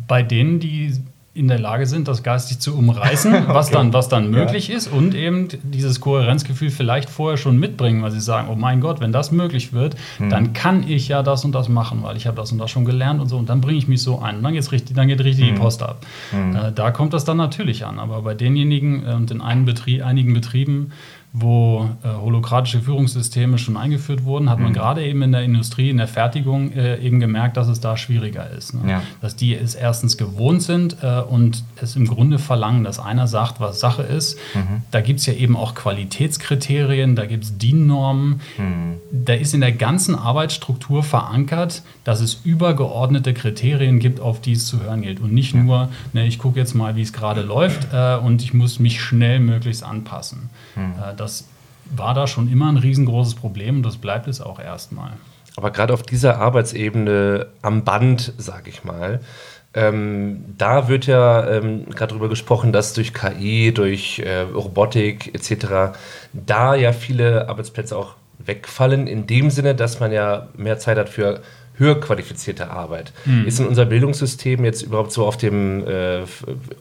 Bei 0.07 0.23
denen, 0.23 0.59
die 0.59 0.99
in 1.35 1.47
der 1.47 1.57
Lage 1.57 1.87
sind, 1.87 2.07
das 2.07 2.21
geistig 2.21 2.59
zu 2.59 2.77
umreißen, 2.77 3.33
was, 3.47 3.67
okay. 3.67 3.75
dann, 3.75 3.93
was 3.93 4.07
dann 4.07 4.29
möglich 4.29 4.67
ja. 4.67 4.75
ist 4.75 4.87
und 4.87 5.15
eben 5.15 5.47
dieses 5.63 5.99
Kohärenzgefühl 5.99 6.69
vielleicht 6.69 7.09
vorher 7.09 7.37
schon 7.37 7.57
mitbringen, 7.57 8.03
weil 8.03 8.11
sie 8.11 8.19
sagen, 8.19 8.49
oh 8.51 8.55
mein 8.55 8.81
Gott, 8.81 8.99
wenn 8.99 9.11
das 9.11 9.31
möglich 9.31 9.73
wird, 9.73 9.95
hm. 10.17 10.29
dann 10.29 10.53
kann 10.53 10.87
ich 10.87 11.07
ja 11.07 11.23
das 11.23 11.43
und 11.43 11.53
das 11.53 11.69
machen, 11.69 12.03
weil 12.03 12.17
ich 12.17 12.27
habe 12.27 12.37
das 12.37 12.51
und 12.51 12.59
das 12.59 12.69
schon 12.69 12.85
gelernt 12.85 13.19
und 13.19 13.29
so 13.29 13.37
und 13.37 13.49
dann 13.49 13.61
bringe 13.61 13.79
ich 13.79 13.87
mich 13.87 14.03
so 14.03 14.19
ein. 14.19 14.37
Und 14.37 14.43
dann, 14.43 14.53
geht's 14.53 14.71
richtig, 14.71 14.95
dann 14.95 15.07
geht 15.07 15.23
richtig 15.23 15.47
hm. 15.47 15.55
die 15.55 15.59
Post 15.59 15.81
ab. 15.81 16.05
Hm. 16.29 16.55
Äh, 16.55 16.71
da 16.71 16.91
kommt 16.91 17.13
das 17.13 17.25
dann 17.25 17.37
natürlich 17.37 17.83
an, 17.85 17.97
aber 17.99 18.21
bei 18.21 18.35
denjenigen 18.35 19.03
äh, 19.03 19.13
und 19.13 19.31
in 19.31 19.65
Betrieb, 19.65 20.05
einigen 20.05 20.33
Betrieben, 20.33 20.91
wo 21.35 21.89
äh, 22.03 22.09
holokratische 22.09 22.79
Führungssysteme 22.79 23.57
schon 23.57 23.75
eingeführt 23.75 24.23
wurden, 24.23 24.51
hat 24.51 24.59
man 24.59 24.69
mhm. 24.69 24.75
gerade 24.75 25.03
eben 25.03 25.23
in 25.23 25.31
der 25.31 25.41
Industrie, 25.41 25.89
in 25.89 25.97
der 25.97 26.07
Fertigung 26.07 26.71
äh, 26.73 26.99
eben 26.99 27.19
gemerkt, 27.19 27.57
dass 27.57 27.67
es 27.67 27.79
da 27.79 27.97
schwieriger 27.97 28.51
ist. 28.51 28.75
Ne? 28.75 28.91
Ja. 28.91 29.01
Dass 29.19 29.35
die 29.35 29.55
es 29.55 29.73
erstens 29.73 30.17
gewohnt 30.17 30.61
sind 30.61 30.97
äh, 31.01 31.21
und 31.21 31.63
es 31.81 31.95
im 31.95 32.05
Grunde 32.05 32.37
verlangen, 32.37 32.83
dass 32.83 32.99
einer 32.99 33.25
sagt, 33.25 33.59
was 33.59 33.79
Sache 33.79 34.03
ist. 34.03 34.37
Mhm. 34.53 34.83
Da 34.91 35.01
gibt 35.01 35.21
es 35.21 35.25
ja 35.25 35.33
eben 35.33 35.57
auch 35.57 35.73
Qualitätskriterien, 35.73 37.15
da 37.15 37.25
gibt 37.25 37.45
es 37.45 37.57
DIN-Normen. 37.57 38.41
Mhm. 38.59 38.97
Da 39.11 39.33
ist 39.33 39.55
in 39.55 39.61
der 39.61 39.71
ganzen 39.71 40.13
Arbeitsstruktur 40.13 41.01
verankert, 41.01 41.81
dass 42.03 42.21
es 42.21 42.41
übergeordnete 42.43 43.33
Kriterien 43.33 43.97
gibt, 43.97 44.19
auf 44.19 44.39
die 44.39 44.51
es 44.51 44.67
zu 44.67 44.83
hören 44.83 45.01
gilt. 45.01 45.19
Und 45.19 45.33
nicht 45.33 45.55
ja. 45.55 45.63
nur, 45.63 45.89
ne, 46.13 46.27
ich 46.27 46.37
gucke 46.37 46.59
jetzt 46.59 46.75
mal, 46.75 46.95
wie 46.95 47.01
es 47.01 47.11
gerade 47.11 47.41
läuft 47.41 47.87
äh, 47.91 48.17
und 48.17 48.43
ich 48.43 48.53
muss 48.53 48.77
mich 48.77 49.01
schnell 49.01 49.39
möglichst 49.39 49.83
anpassen. 49.83 50.51
Das 51.23 51.45
war 51.85 52.13
da 52.13 52.27
schon 52.27 52.51
immer 52.51 52.69
ein 52.69 52.75
riesengroßes 52.75 53.35
Problem 53.35 53.77
und 53.77 53.83
das 53.83 53.95
bleibt 53.95 54.27
es 54.27 54.41
auch 54.41 54.59
erstmal. 54.59 55.13
Aber 55.55 55.71
gerade 55.71 55.93
auf 55.93 56.03
dieser 56.03 56.39
Arbeitsebene 56.39 57.47
am 57.61 57.85
Band, 57.85 58.33
sage 58.37 58.69
ich 58.69 58.83
mal, 58.83 59.21
ähm, 59.73 60.43
da 60.57 60.89
wird 60.89 61.05
ja 61.05 61.49
ähm, 61.49 61.85
gerade 61.91 62.09
darüber 62.09 62.27
gesprochen, 62.27 62.73
dass 62.73 62.93
durch 62.93 63.13
KI, 63.13 63.73
durch 63.73 64.19
äh, 64.19 64.41
Robotik 64.41 65.33
etc. 65.33 65.97
da 66.33 66.75
ja 66.75 66.91
viele 66.91 67.47
Arbeitsplätze 67.47 67.95
auch 67.95 68.15
wegfallen, 68.39 69.07
in 69.07 69.25
dem 69.25 69.49
Sinne, 69.49 69.75
dass 69.75 70.01
man 70.01 70.11
ja 70.11 70.49
mehr 70.57 70.77
Zeit 70.77 70.97
hat 70.97 71.07
für 71.07 71.41
höher 71.77 72.01
qualifizierte 72.01 72.69
Arbeit. 72.69 73.13
Mhm. 73.23 73.47
Ist 73.47 73.61
in 73.61 73.67
unser 73.67 73.85
Bildungssystem 73.85 74.65
jetzt 74.65 74.81
überhaupt 74.81 75.13
so 75.13 75.25
auf 75.25 75.37
dem 75.37 75.87
äh, 75.87 76.23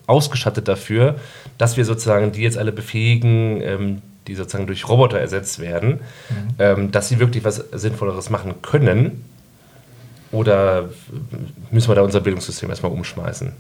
ausgestattet 0.07 0.67
dafür, 0.67 1.15
dass 1.59 1.77
wir 1.77 1.85
sozusagen 1.85 2.33
die 2.33 2.43
jetzt 2.43 2.59
alle 2.59 2.73
befähigen, 2.73 3.61
ähm, 3.63 4.03
die 4.27 4.35
sozusagen 4.35 4.67
durch 4.67 4.89
Roboter 4.89 5.19
ersetzt 5.19 5.59
werden, 5.59 6.01
mhm. 6.31 6.55
ähm, 6.59 6.91
dass 6.91 7.09
sie 7.09 7.19
wirklich 7.19 7.45
was 7.45 7.57
Sinnvolleres 7.57 8.31
machen 8.31 8.55
können? 8.63 9.25
Oder 10.31 10.89
müssen 11.71 11.89
wir 11.89 11.95
da 11.95 12.03
unser 12.03 12.21
Bildungssystem 12.21 12.71
erstmal 12.71 12.93
umschmeißen? 12.93 13.53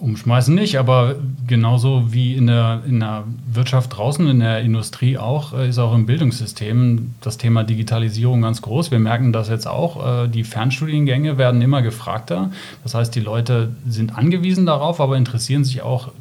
Umschmeißen 0.00 0.54
nicht, 0.54 0.78
aber 0.78 1.16
genauso 1.46 2.12
wie 2.12 2.34
in 2.34 2.46
der, 2.46 2.82
in 2.86 3.00
der 3.00 3.24
Wirtschaft 3.52 3.96
draußen, 3.96 4.28
in 4.28 4.38
der 4.38 4.60
Industrie 4.60 5.18
auch, 5.18 5.54
äh, 5.54 5.68
ist 5.68 5.78
auch 5.78 5.92
im 5.92 6.06
Bildungssystem 6.06 7.14
das 7.20 7.36
Thema 7.36 7.64
Digitalisierung 7.64 8.42
ganz 8.42 8.62
groß. 8.62 8.92
Wir 8.92 9.00
merken 9.00 9.32
das 9.32 9.48
jetzt 9.48 9.66
auch. 9.66 10.24
Äh, 10.24 10.28
die 10.28 10.44
Fernstudiengänge 10.44 11.36
werden 11.36 11.62
immer 11.62 11.82
gefragter. 11.82 12.52
Das 12.84 12.94
heißt, 12.94 13.12
die 13.14 13.20
Leute 13.20 13.72
sind 13.88 14.16
angewiesen 14.16 14.66
darauf, 14.66 15.00
aber 15.00 15.16
interessieren 15.16 15.64
sich 15.64 15.82
auch 15.82 16.12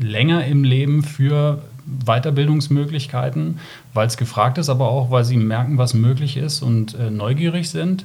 länger 0.00 0.46
im 0.46 0.64
Leben 0.64 1.02
für 1.02 1.58
Weiterbildungsmöglichkeiten, 2.04 3.58
weil 3.94 4.06
es 4.06 4.16
gefragt 4.16 4.58
ist, 4.58 4.68
aber 4.68 4.88
auch, 4.88 5.10
weil 5.10 5.24
sie 5.24 5.36
merken, 5.36 5.78
was 5.78 5.94
möglich 5.94 6.36
ist 6.36 6.62
und 6.62 6.94
äh, 6.94 7.10
neugierig 7.10 7.70
sind. 7.70 8.04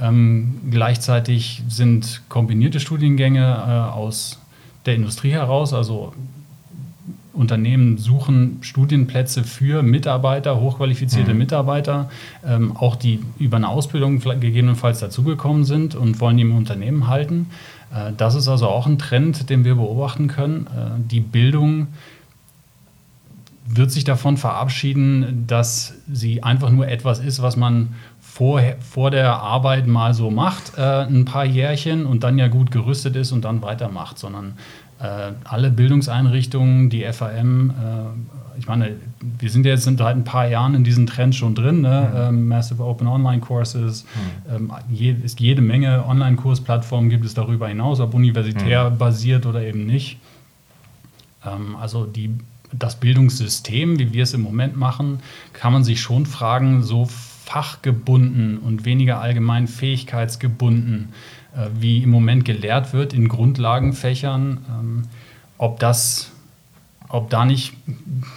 Ähm, 0.00 0.60
gleichzeitig 0.70 1.62
sind 1.68 2.22
kombinierte 2.28 2.80
Studiengänge 2.80 3.42
äh, 3.42 3.92
aus 3.92 4.38
der 4.86 4.96
Industrie 4.96 5.30
heraus, 5.30 5.72
also 5.72 6.12
Unternehmen 7.34 7.98
suchen 7.98 8.58
Studienplätze 8.60 9.42
für 9.42 9.82
Mitarbeiter, 9.82 10.60
hochqualifizierte 10.60 11.32
mhm. 11.32 11.38
Mitarbeiter, 11.38 12.08
ähm, 12.46 12.76
auch 12.76 12.96
die 12.96 13.20
über 13.38 13.56
eine 13.56 13.68
Ausbildung 13.68 14.20
gegebenenfalls 14.20 15.00
dazugekommen 15.00 15.64
sind 15.64 15.94
und 15.94 16.20
wollen 16.20 16.36
die 16.36 16.42
im 16.42 16.56
Unternehmen 16.56 17.08
halten. 17.08 17.50
Äh, 17.92 18.12
das 18.16 18.34
ist 18.34 18.48
also 18.48 18.68
auch 18.68 18.86
ein 18.86 18.98
Trend, 18.98 19.50
den 19.50 19.64
wir 19.64 19.74
beobachten 19.74 20.28
können. 20.28 20.66
Äh, 20.66 21.10
die 21.10 21.20
Bildung 21.20 21.88
wird 23.66 23.90
sich 23.90 24.04
davon 24.04 24.36
verabschieden, 24.36 25.44
dass 25.46 25.94
sie 26.12 26.42
einfach 26.42 26.70
nur 26.70 26.86
etwas 26.88 27.18
ist, 27.18 27.40
was 27.42 27.56
man 27.56 27.94
vor, 28.20 28.60
vor 28.80 29.10
der 29.10 29.36
Arbeit 29.36 29.86
mal 29.86 30.12
so 30.12 30.30
macht, 30.30 30.76
äh, 30.76 31.04
ein 31.04 31.24
paar 31.24 31.44
Jährchen 31.44 32.04
und 32.04 32.24
dann 32.24 32.38
ja 32.38 32.48
gut 32.48 32.70
gerüstet 32.70 33.16
ist 33.16 33.32
und 33.32 33.44
dann 33.44 33.62
weitermacht, 33.62 34.18
sondern 34.18 34.54
äh, 35.00 35.32
alle 35.44 35.70
Bildungseinrichtungen, 35.70 36.90
die 36.90 37.04
FAM, 37.04 37.70
äh, 37.70 38.58
ich 38.58 38.66
meine, 38.66 38.96
wir 39.38 39.50
sind 39.50 39.66
jetzt 39.66 39.84
seit 39.84 39.98
ein 39.98 40.24
paar 40.24 40.46
Jahren 40.46 40.74
in 40.74 40.84
diesem 40.84 41.06
Trend 41.06 41.34
schon 41.34 41.54
drin, 41.54 41.80
ne? 41.80 42.10
mhm. 42.10 42.20
ähm, 42.20 42.48
Massive 42.48 42.84
Open 42.84 43.06
Online 43.06 43.40
Courses, 43.40 44.04
mhm. 44.48 44.54
ähm, 44.54 44.72
je, 44.90 45.12
ist 45.12 45.40
jede 45.40 45.62
Menge 45.62 46.04
Online-Kursplattformen 46.06 47.10
gibt 47.10 47.24
es 47.24 47.34
darüber 47.34 47.68
hinaus, 47.68 48.00
ob 48.00 48.14
universitär 48.14 48.90
mhm. 48.90 48.98
basiert 48.98 49.46
oder 49.46 49.62
eben 49.62 49.86
nicht. 49.86 50.18
Ähm, 51.44 51.76
also 51.76 52.04
die 52.04 52.30
das 52.78 52.96
Bildungssystem, 52.96 53.98
wie 53.98 54.12
wir 54.12 54.22
es 54.22 54.34
im 54.34 54.42
Moment 54.42 54.76
machen, 54.76 55.20
kann 55.52 55.72
man 55.72 55.84
sich 55.84 56.00
schon 56.00 56.26
fragen, 56.26 56.82
so 56.82 57.08
fachgebunden 57.44 58.58
und 58.58 58.84
weniger 58.84 59.20
allgemein 59.20 59.66
fähigkeitsgebunden, 59.66 61.12
äh, 61.54 61.68
wie 61.78 62.02
im 62.02 62.10
Moment 62.10 62.44
gelehrt 62.44 62.92
wird 62.92 63.12
in 63.12 63.28
Grundlagenfächern, 63.28 64.64
ähm, 64.68 65.02
ob 65.58 65.78
das, 65.78 66.30
ob 67.08 67.30
da 67.30 67.44
nicht 67.44 67.74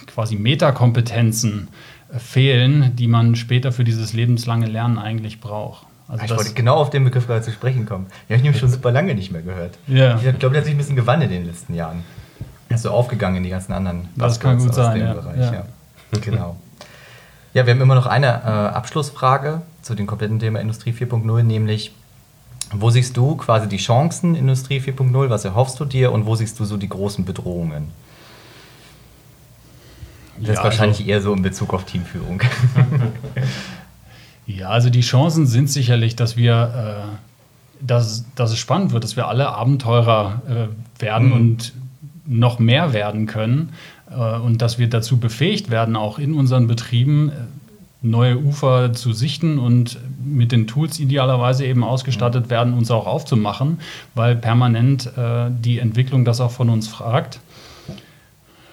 quasi 0.06 0.36
Metakompetenzen 0.36 1.68
äh, 2.12 2.18
fehlen, 2.18 2.94
die 2.96 3.08
man 3.08 3.34
später 3.34 3.72
für 3.72 3.84
dieses 3.84 4.12
lebenslange 4.12 4.66
Lernen 4.66 4.98
eigentlich 4.98 5.40
braucht. 5.40 5.86
Also 6.06 6.24
ich 6.24 6.30
wollte 6.30 6.54
genau 6.54 6.76
auf 6.76 6.88
den 6.88 7.04
Begriff 7.04 7.26
gerade 7.26 7.42
zu 7.42 7.52
sprechen 7.52 7.84
kommen. 7.84 8.06
Den 8.06 8.12
habe 8.12 8.36
ich 8.36 8.42
nämlich 8.42 8.60
schon 8.60 8.70
super 8.70 8.90
lange 8.90 9.14
nicht 9.14 9.30
mehr 9.30 9.42
gehört. 9.42 9.76
Ja. 9.86 10.16
Ich 10.16 10.38
glaube, 10.38 10.54
der 10.54 10.60
hat 10.60 10.64
sich 10.64 10.74
ein 10.74 10.78
bisschen 10.78 10.96
gewandelt 10.96 11.30
in 11.30 11.38
den 11.38 11.46
letzten 11.46 11.74
Jahren. 11.74 12.02
Ist 12.68 12.82
so 12.82 12.90
aufgegangen 12.90 13.36
in 13.36 13.42
die 13.44 13.50
ganzen 13.50 13.72
anderen 13.72 14.08
das 14.16 14.38
kann 14.40 14.58
gut 14.58 14.70
aus 14.70 14.76
sein, 14.76 14.98
dem 14.98 15.06
ja. 15.06 15.14
Bereich. 15.14 15.38
Ja. 15.38 15.52
ja. 15.52 15.64
Genau. 16.20 16.56
Ja, 17.54 17.66
wir 17.66 17.72
haben 17.72 17.80
immer 17.80 17.94
noch 17.94 18.06
eine 18.06 18.26
äh, 18.26 18.30
Abschlussfrage 18.74 19.62
zu 19.82 19.94
dem 19.94 20.06
kompletten 20.06 20.38
Thema 20.38 20.60
Industrie 20.60 20.92
4.0, 20.92 21.42
nämlich 21.42 21.92
wo 22.72 22.90
siehst 22.90 23.16
du 23.16 23.36
quasi 23.36 23.68
die 23.68 23.78
Chancen 23.78 24.34
Industrie 24.34 24.80
4.0, 24.80 25.30
was 25.30 25.44
erhoffst 25.44 25.80
du 25.80 25.84
dir 25.84 26.12
und 26.12 26.26
wo 26.26 26.34
siehst 26.34 26.60
du 26.60 26.64
so 26.64 26.76
die 26.76 26.88
großen 26.88 27.24
Bedrohungen? 27.24 27.88
Das 30.38 30.48
ja, 30.48 30.52
ist 30.54 30.64
wahrscheinlich 30.64 30.98
also, 31.00 31.10
eher 31.10 31.20
so 31.22 31.32
in 31.32 31.42
Bezug 31.42 31.74
auf 31.74 31.84
Teamführung. 31.84 32.42
ja, 34.46 34.68
also 34.68 34.90
die 34.90 35.00
Chancen 35.00 35.46
sind 35.46 35.70
sicherlich, 35.70 36.14
dass 36.14 36.36
wir, 36.36 37.08
äh, 37.10 37.84
dass, 37.84 38.24
dass 38.34 38.52
es 38.52 38.58
spannend 38.58 38.92
wird, 38.92 39.02
dass 39.02 39.16
wir 39.16 39.26
alle 39.26 39.48
Abenteurer 39.48 40.42
äh, 40.48 41.02
werden 41.02 41.28
mhm. 41.28 41.32
und 41.32 41.72
noch 42.28 42.58
mehr 42.58 42.92
werden 42.92 43.26
können 43.26 43.70
äh, 44.10 44.38
und 44.38 44.62
dass 44.62 44.78
wir 44.78 44.88
dazu 44.88 45.18
befähigt 45.18 45.70
werden, 45.70 45.96
auch 45.96 46.18
in 46.18 46.34
unseren 46.34 46.66
Betrieben 46.66 47.30
äh, 47.30 47.32
neue 48.00 48.38
Ufer 48.38 48.92
zu 48.92 49.12
sichten 49.12 49.58
und 49.58 49.98
mit 50.24 50.52
den 50.52 50.68
Tools 50.68 51.00
idealerweise 51.00 51.66
eben 51.66 51.82
ausgestattet 51.82 52.48
werden, 52.48 52.74
uns 52.74 52.90
auch 52.90 53.06
aufzumachen, 53.06 53.80
weil 54.14 54.36
permanent 54.36 55.06
äh, 55.16 55.50
die 55.50 55.78
Entwicklung 55.80 56.24
das 56.24 56.40
auch 56.40 56.52
von 56.52 56.68
uns 56.68 56.86
fragt. 56.86 57.40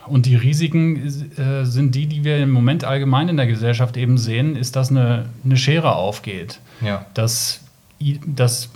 Und 0.05 0.27
die 0.27 0.35
Risiken 0.35 0.97
äh, 1.37 1.65
sind 1.65 1.95
die, 1.95 2.05
die 2.05 2.23
wir 2.23 2.37
im 2.37 2.51
Moment 2.51 2.83
allgemein 2.83 3.27
in 3.27 3.37
der 3.37 3.47
Gesellschaft 3.47 3.97
eben 3.97 4.19
sehen, 4.19 4.55
ist, 4.55 4.75
dass 4.75 4.91
eine, 4.91 5.25
eine 5.43 5.57
Schere 5.57 5.95
aufgeht. 5.95 6.59
Ja. 6.81 7.07
Dass, 7.15 7.61
dass 8.27 8.69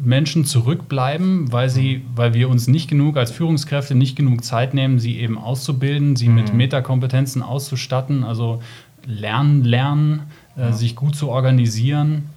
Menschen 0.00 0.44
zurückbleiben, 0.44 1.52
weil, 1.52 1.68
sie, 1.68 2.02
weil 2.14 2.34
wir 2.34 2.48
uns 2.48 2.68
nicht 2.68 2.88
genug 2.88 3.16
als 3.16 3.30
Führungskräfte 3.30 3.94
nicht 3.94 4.16
genug 4.16 4.44
Zeit 4.44 4.74
nehmen, 4.74 4.98
sie 4.98 5.18
eben 5.18 5.38
auszubilden, 5.38 6.16
sie 6.16 6.28
mhm. 6.28 6.34
mit 6.36 6.54
Metakompetenzen 6.54 7.42
auszustatten, 7.42 8.24
also 8.24 8.62
lernen, 9.04 9.64
lernen, 9.64 10.22
äh, 10.56 10.62
ja. 10.62 10.72
sich 10.72 10.94
gut 10.94 11.16
zu 11.16 11.28
organisieren, 11.28 12.28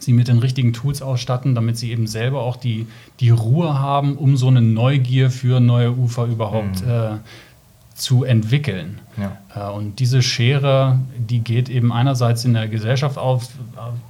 sie 0.00 0.12
mit 0.12 0.28
den 0.28 0.38
richtigen 0.38 0.72
Tools 0.72 1.02
ausstatten, 1.02 1.54
damit 1.54 1.76
sie 1.76 1.90
eben 1.90 2.06
selber 2.06 2.42
auch 2.42 2.56
die, 2.56 2.86
die 3.20 3.30
Ruhe 3.30 3.78
haben, 3.78 4.16
um 4.16 4.36
so 4.36 4.48
eine 4.48 4.60
Neugier 4.60 5.30
für 5.30 5.60
neue 5.60 5.92
Ufer 5.92 6.26
überhaupt 6.26 6.82
mhm. 6.82 6.90
äh, 6.90 7.10
zu 7.98 8.24
entwickeln. 8.24 9.00
Ja. 9.16 9.38
Äh, 9.54 9.72
und 9.72 9.98
diese 9.98 10.22
Schere, 10.22 11.00
die 11.18 11.40
geht 11.40 11.68
eben 11.68 11.92
einerseits 11.92 12.44
in 12.44 12.54
der 12.54 12.68
Gesellschaft 12.68 13.18
auf, 13.18 13.48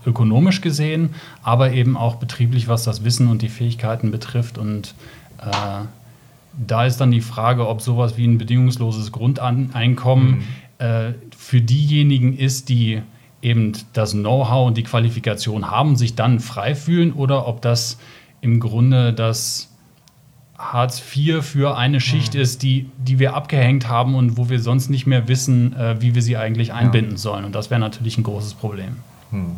ökonomisch 0.04 0.60
gesehen, 0.60 1.14
aber 1.42 1.72
eben 1.72 1.96
auch 1.96 2.16
betrieblich, 2.16 2.68
was 2.68 2.84
das 2.84 3.02
Wissen 3.02 3.28
und 3.28 3.42
die 3.42 3.48
Fähigkeiten 3.48 4.10
betrifft. 4.10 4.58
Und 4.58 4.94
äh, 5.40 5.84
da 6.66 6.84
ist 6.84 6.98
dann 6.98 7.10
die 7.10 7.22
Frage, 7.22 7.66
ob 7.66 7.80
sowas 7.80 8.16
wie 8.16 8.26
ein 8.26 8.38
bedingungsloses 8.38 9.10
Grundeinkommen 9.10 10.28
mhm. 10.28 10.44
äh, 10.78 11.12
für 11.36 11.60
diejenigen 11.60 12.36
ist, 12.36 12.68
die 12.68 13.02
eben 13.40 13.72
das 13.92 14.12
Know-how 14.12 14.66
und 14.66 14.76
die 14.76 14.82
Qualifikation 14.82 15.70
haben, 15.70 15.96
sich 15.96 16.14
dann 16.14 16.40
frei 16.40 16.74
fühlen 16.74 17.12
oder 17.12 17.46
ob 17.46 17.62
das 17.62 17.98
im 18.40 18.60
Grunde 18.60 19.12
das 19.12 19.68
Hartz 20.58 21.00
IV 21.14 21.44
für 21.44 21.76
eine 21.76 22.00
Schicht 22.00 22.34
mhm. 22.34 22.40
ist, 22.40 22.62
die, 22.62 22.90
die 22.98 23.18
wir 23.18 23.34
abgehängt 23.34 23.88
haben 23.88 24.14
und 24.16 24.36
wo 24.36 24.50
wir 24.50 24.58
sonst 24.58 24.90
nicht 24.90 25.06
mehr 25.06 25.28
wissen, 25.28 25.76
äh, 25.76 26.00
wie 26.00 26.14
wir 26.14 26.22
sie 26.22 26.36
eigentlich 26.36 26.72
einbinden 26.72 27.12
ja. 27.12 27.18
sollen. 27.18 27.44
Und 27.44 27.54
das 27.54 27.70
wäre 27.70 27.80
natürlich 27.80 28.18
ein 28.18 28.24
großes 28.24 28.54
Problem. 28.54 28.96
Mhm. 29.30 29.56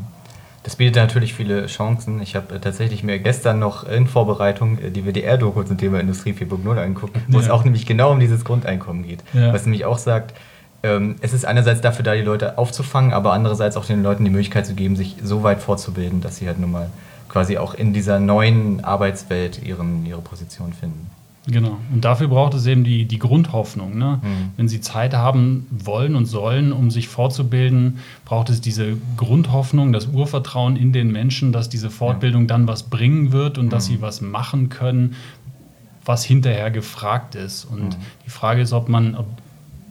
Das 0.62 0.76
bietet 0.76 0.96
natürlich 0.96 1.32
viele 1.32 1.66
Chancen. 1.66 2.20
Ich 2.20 2.36
habe 2.36 2.54
äh, 2.54 2.60
tatsächlich 2.60 3.02
mir 3.02 3.18
gestern 3.18 3.58
noch 3.58 3.88
in 3.88 4.06
Vorbereitung 4.06 4.78
äh, 4.78 4.90
die 4.90 5.06
WDR-Doku 5.06 5.62
zum 5.62 5.78
Thema 5.78 6.00
Industrie 6.00 6.32
4.0 6.32 6.76
angeguckt, 6.76 7.16
wo 7.28 7.38
ja. 7.38 7.44
es 7.44 7.50
auch 7.50 7.64
nämlich 7.64 7.86
genau 7.86 8.12
um 8.12 8.20
dieses 8.20 8.44
Grundeinkommen 8.44 9.06
geht. 9.06 9.24
Ja. 9.32 9.54
Was 9.54 9.64
nämlich 9.64 9.86
auch 9.86 9.98
sagt, 9.98 10.34
ähm, 10.82 11.16
es 11.22 11.32
ist 11.32 11.46
einerseits 11.46 11.80
dafür 11.80 12.04
da, 12.04 12.14
die 12.14 12.20
Leute 12.20 12.58
aufzufangen, 12.58 13.14
aber 13.14 13.32
andererseits 13.32 13.78
auch 13.78 13.86
den 13.86 14.02
Leuten 14.02 14.24
die 14.24 14.30
Möglichkeit 14.30 14.66
zu 14.66 14.74
geben, 14.74 14.96
sich 14.96 15.16
so 15.22 15.42
weit 15.42 15.60
fortzubilden, 15.60 16.20
dass 16.20 16.36
sie 16.36 16.46
halt 16.46 16.58
nun 16.58 16.72
mal 16.72 16.90
quasi 17.30 17.58
auch 17.58 17.74
in 17.74 17.92
dieser 17.92 18.18
neuen 18.18 18.84
Arbeitswelt 18.84 19.62
ihren, 19.62 20.04
ihre 20.04 20.20
Position 20.20 20.72
finden. 20.72 21.08
Genau. 21.46 21.78
Und 21.92 22.04
dafür 22.04 22.28
braucht 22.28 22.54
es 22.54 22.66
eben 22.66 22.84
die, 22.84 23.06
die 23.06 23.18
Grundhoffnung. 23.18 23.96
Ne? 23.96 24.20
Mhm. 24.22 24.50
Wenn 24.56 24.68
Sie 24.68 24.80
Zeit 24.80 25.14
haben 25.14 25.66
wollen 25.70 26.14
und 26.14 26.26
sollen, 26.26 26.72
um 26.72 26.90
sich 26.90 27.08
fortzubilden, 27.08 28.00
braucht 28.24 28.50
es 28.50 28.60
diese 28.60 28.96
Grundhoffnung, 29.16 29.92
das 29.92 30.06
Urvertrauen 30.06 30.76
in 30.76 30.92
den 30.92 31.10
Menschen, 31.10 31.52
dass 31.52 31.68
diese 31.68 31.88
Fortbildung 31.88 32.42
ja. 32.42 32.48
dann 32.48 32.68
was 32.68 32.84
bringen 32.84 33.32
wird 33.32 33.58
und 33.58 33.66
mhm. 33.66 33.70
dass 33.70 33.86
sie 33.86 34.02
was 34.02 34.20
machen 34.20 34.68
können, 34.68 35.14
was 36.04 36.24
hinterher 36.24 36.70
gefragt 36.70 37.36
ist. 37.36 37.64
Und 37.64 37.96
mhm. 37.96 38.02
die 38.26 38.30
Frage 38.30 38.60
ist, 38.60 38.72
ob 38.72 38.88
man, 38.88 39.14
ob 39.14 39.26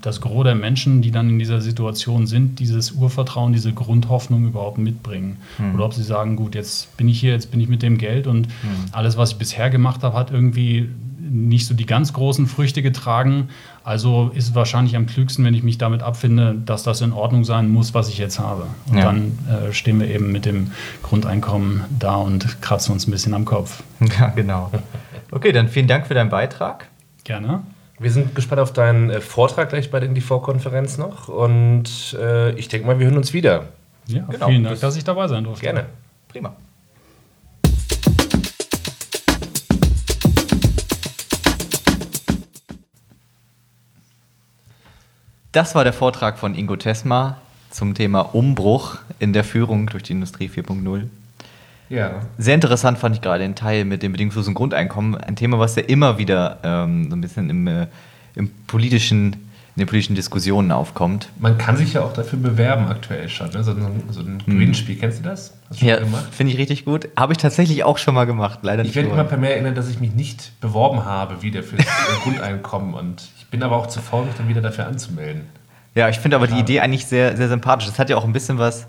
das 0.02 0.22
Gros 0.22 0.44
der 0.44 0.56
Menschen, 0.56 1.02
die 1.02 1.12
dann 1.12 1.30
in 1.30 1.40
dieser 1.40 1.62
Situation 1.62 2.28
sind, 2.28 2.60
dieses 2.60 2.92
Urvertrauen, 2.92 3.54
diese 3.54 3.74
Grundhoffnung 3.74 4.46
überhaupt 4.46 4.78
mitbringen. 4.78 5.38
Mhm. 5.58 5.76
Oder 5.76 5.86
ob 5.86 5.94
sie 5.94 6.04
sagen, 6.04 6.36
gut, 6.36 6.56
jetzt 6.56 6.96
bin 6.98 7.08
ich 7.08 7.20
hier, 7.20 7.32
jetzt 7.34 7.52
bin 7.52 7.60
ich 7.60 7.68
mit 7.68 7.82
dem 7.82 7.98
Geld 7.98 8.28
und 8.28 8.48
mhm. 8.48 8.86
alles, 8.92 9.18
was 9.18 9.32
ich 9.32 9.38
bisher 9.38 9.70
gemacht 9.70 10.04
habe, 10.04 10.18
hat 10.18 10.32
irgendwie 10.32 10.90
nicht 11.30 11.68
so 11.68 11.74
die 11.74 11.86
ganz 11.86 12.14
großen 12.14 12.48
Früchte 12.48 12.82
getragen. 12.82 13.50
Also 13.84 14.32
ist 14.34 14.50
es 14.50 14.56
wahrscheinlich 14.56 14.96
am 14.96 15.06
klügsten, 15.06 15.46
wenn 15.46 15.54
ich 15.54 15.64
mich 15.64 15.78
damit 15.78 16.02
abfinde, 16.02 16.56
dass 16.66 16.84
das 16.84 17.02
in 17.02 17.14
Ordnung 17.14 17.44
sein 17.44 17.70
muss, 17.70 17.94
was 17.94 18.10
ich 18.10 18.18
jetzt 18.18 18.40
habe. 18.40 18.68
Und 18.90 18.98
ja. 18.98 19.06
dann 19.06 19.38
äh, 19.48 19.74
stehen 19.74 20.00
wir 20.00 20.08
eben 20.08 20.32
mit 20.32 20.46
dem 20.46 20.72
Grundeinkommen 21.04 21.84
da 21.98 22.16
und 22.16 22.62
kratzen 22.62 22.94
uns 22.94 23.08
ein 23.08 23.12
bisschen 23.12 23.34
am 23.34 23.46
Kopf. 23.46 23.84
Ja, 24.20 24.30
genau. 24.30 24.72
Okay, 25.32 25.52
dann 25.52 25.68
vielen 25.68 25.88
Dank 25.88 26.08
für 26.08 26.14
deinen 26.14 26.30
Beitrag. 26.30 26.88
Gerne. 27.24 27.62
Wir 28.02 28.12
sind 28.12 28.34
gespannt 28.34 28.62
auf 28.62 28.72
deinen 28.72 29.10
äh, 29.10 29.20
Vortrag 29.20 29.68
gleich 29.70 29.92
bei 29.92 30.00
der 30.00 30.08
Indie-Konferenz 30.08 30.98
noch 30.98 31.28
und 31.28 32.16
äh, 32.18 32.52
ich 32.52 32.70
denke 32.70 32.88
mal, 32.88 32.98
wir 32.98 33.08
hören 33.08 33.18
uns 33.18 33.34
wieder. 33.34 33.66
Ja, 34.08 34.24
genau. 34.24 34.48
vielen 34.48 34.64
Dank, 34.64 34.80
dass 34.80 34.96
ich 34.96 35.04
dabei 35.04 35.28
sein 35.28 35.44
durfte. 35.44 35.64
Gerne. 35.64 35.86
Prima. 36.30 36.56
Das 45.52 45.76
war 45.76 45.84
der 45.84 45.92
Vortrag 45.92 46.40
von 46.40 46.56
Ingo 46.56 46.78
Tesma 46.78 47.38
zum 47.70 47.96
Thema 47.96 48.22
Umbruch 48.34 49.00
in 49.20 49.34
der 49.34 49.44
Führung 49.44 49.88
durch 49.88 50.04
die 50.04 50.14
Industrie 50.14 50.48
4.0. 50.48 51.10
Ja. 51.89 52.21
Sehr 52.38 52.56
interessant 52.56 52.99
fand 52.99 53.15
ich 53.15 53.21
gerade 53.21 53.43
den 53.43 53.56
Teil 53.56 53.84
mit 53.84 54.04
dem 54.04 54.12
bedingungslosen 54.12 54.54
Grundeinkommen. 54.54 55.15
Ein 55.15 55.36
Thema, 55.36 55.60
was 55.60 55.75
ja 55.75 55.84
immer 55.84 56.17
wieder 56.17 56.60
ähm, 56.63 57.10
so 57.10 57.15
ein 57.15 57.21
bisschen 57.21 57.49
im, 57.49 57.67
äh, 57.67 57.88
im 58.36 58.52
politischen, 58.67 59.34
in 59.34 59.80
den 59.80 59.88
politischen 59.88 60.15
Diskussionen 60.15 60.71
aufkommt. 60.71 61.30
Man 61.39 61.58
kann 61.58 61.78
sich 61.78 61.93
ja 61.93 62.02
auch 62.02 62.13
dafür 62.13 62.38
bewerben 62.38 62.88
aktuell 62.88 63.28
schon. 63.28 63.49
Ne? 63.49 63.63
So, 63.63 63.71
ein, 63.71 64.04
so 64.12 64.21
ein 64.21 64.39
hm. 64.45 64.54
Gewinnspiel. 64.54 64.95
Hm. 64.95 65.02
Kennst 65.02 65.19
du 65.19 65.23
das? 65.23 65.56
Hast 65.69 65.82
du 65.82 65.86
ja, 65.86 65.97
finde 66.32 66.54
ich 66.54 66.60
richtig 66.60 66.86
gut. 66.86 67.10
Habe 67.17 67.34
ich 67.34 67.39
tatsächlich 67.39 67.84
auch 67.84 67.97
schon 67.97 68.13
mal 68.13 68.25
gemacht. 68.25 68.60
Leider 68.62 68.86
ich 68.86 68.95
werde 68.95 69.10
immer 69.10 69.23
per 69.23 69.38
Mail 69.38 69.54
erinnern, 69.54 69.73
dass 69.73 69.89
ich 69.89 69.99
mich 69.99 70.13
nicht 70.13 70.60
beworben 70.62 71.06
habe 71.06 71.41
wieder 71.41 71.63
für 71.63 71.78
das 71.78 71.88
Grundeinkommen. 72.23 72.93
Und 72.93 73.23
ich 73.39 73.47
bin 73.47 73.63
aber 73.63 73.78
auch 73.78 73.88
zu 73.88 73.99
faul, 73.99 74.25
mich 74.25 74.36
dann 74.36 74.47
wieder 74.47 74.62
dafür 74.62 74.86
anzumelden. 74.86 75.41
Ja, 75.95 76.08
ich 76.08 76.19
finde 76.19 76.38
aber 76.38 76.45
die 76.45 76.60
Idee 76.60 76.82
eigentlich 76.82 77.08
sehr, 77.08 77.36
sehr 77.36 77.49
sympathisch. 77.49 77.88
Das 77.88 77.97
hat 77.97 78.12
ja 78.12 78.15
auch 78.15 78.23
ein 78.23 78.32
bisschen 78.32 78.60
was 78.60 78.86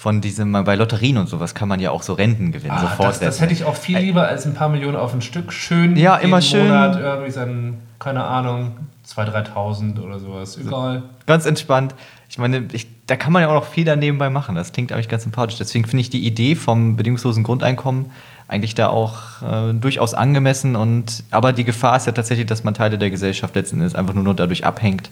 von 0.00 0.22
diesem, 0.22 0.52
bei 0.64 0.76
Lotterien 0.76 1.18
und 1.18 1.28
sowas 1.28 1.54
kann 1.54 1.68
man 1.68 1.78
ja 1.78 1.90
auch 1.90 2.02
so 2.02 2.14
Renten 2.14 2.52
gewinnen, 2.52 2.72
ah, 2.74 2.80
sofort. 2.80 3.10
Das, 3.10 3.20
das, 3.20 3.40
hätte 3.42 3.52
ich 3.52 3.64
auch 3.64 3.76
viel 3.76 3.98
lieber 3.98 4.26
als 4.26 4.46
ein 4.46 4.54
paar 4.54 4.70
Millionen 4.70 4.96
auf 4.96 5.12
ein 5.12 5.20
Stück. 5.20 5.52
Schön 5.52 5.94
ja, 5.94 6.16
immer 6.16 6.40
schön. 6.40 6.68
Monat 6.68 6.98
irgendwie 6.98 7.30
sein, 7.30 7.82
keine 7.98 8.24
Ahnung, 8.24 8.78
2.000, 9.06 9.52
3.000 9.52 10.00
oder 10.02 10.18
sowas. 10.18 10.56
Egal. 10.56 11.02
Ganz 11.26 11.44
entspannt. 11.44 11.94
Ich 12.30 12.38
meine, 12.38 12.66
ich, 12.72 12.86
da 13.08 13.16
kann 13.16 13.30
man 13.30 13.42
ja 13.42 13.48
auch 13.50 13.54
noch 13.54 13.66
viel 13.66 13.84
daneben 13.84 14.16
bei 14.16 14.30
machen. 14.30 14.54
Das 14.54 14.72
klingt 14.72 14.90
eigentlich 14.90 15.10
ganz 15.10 15.24
sympathisch. 15.24 15.58
Deswegen 15.58 15.84
finde 15.84 16.00
ich 16.00 16.08
die 16.08 16.26
Idee 16.26 16.54
vom 16.54 16.96
bedingungslosen 16.96 17.42
Grundeinkommen 17.42 18.06
eigentlich 18.48 18.74
da 18.74 18.88
auch 18.88 19.18
äh, 19.42 19.74
durchaus 19.74 20.14
angemessen. 20.14 20.76
Und, 20.76 21.24
aber 21.30 21.52
die 21.52 21.64
Gefahr 21.64 21.98
ist 21.98 22.06
ja 22.06 22.12
tatsächlich, 22.12 22.46
dass 22.46 22.64
man 22.64 22.72
Teile 22.72 22.96
der 22.96 23.10
Gesellschaft 23.10 23.54
letzten 23.54 23.76
Endes 23.76 23.94
einfach 23.94 24.14
nur 24.14 24.24
noch 24.24 24.34
dadurch 24.34 24.64
abhängt 24.64 25.10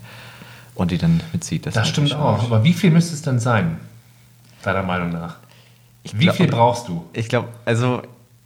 und 0.75 0.93
die 0.93 0.97
dann 0.97 1.21
mitzieht. 1.35 1.67
Das, 1.67 1.75
das 1.75 1.89
stimmt 1.89 2.15
auch. 2.15 2.43
Aber 2.43 2.65
wie 2.65 2.73
viel 2.73 2.91
müsste 2.91 3.13
es 3.13 3.21
denn 3.21 3.39
sein? 3.39 3.77
Deiner 4.63 4.83
Meinung 4.83 5.11
nach? 5.11 5.37
Wie 6.05 6.25
glaub, 6.25 6.37
viel 6.37 6.49
brauchst 6.49 6.89
du? 6.89 7.05
Ich 7.13 7.29
glaube, 7.29 7.49
also 7.65 8.03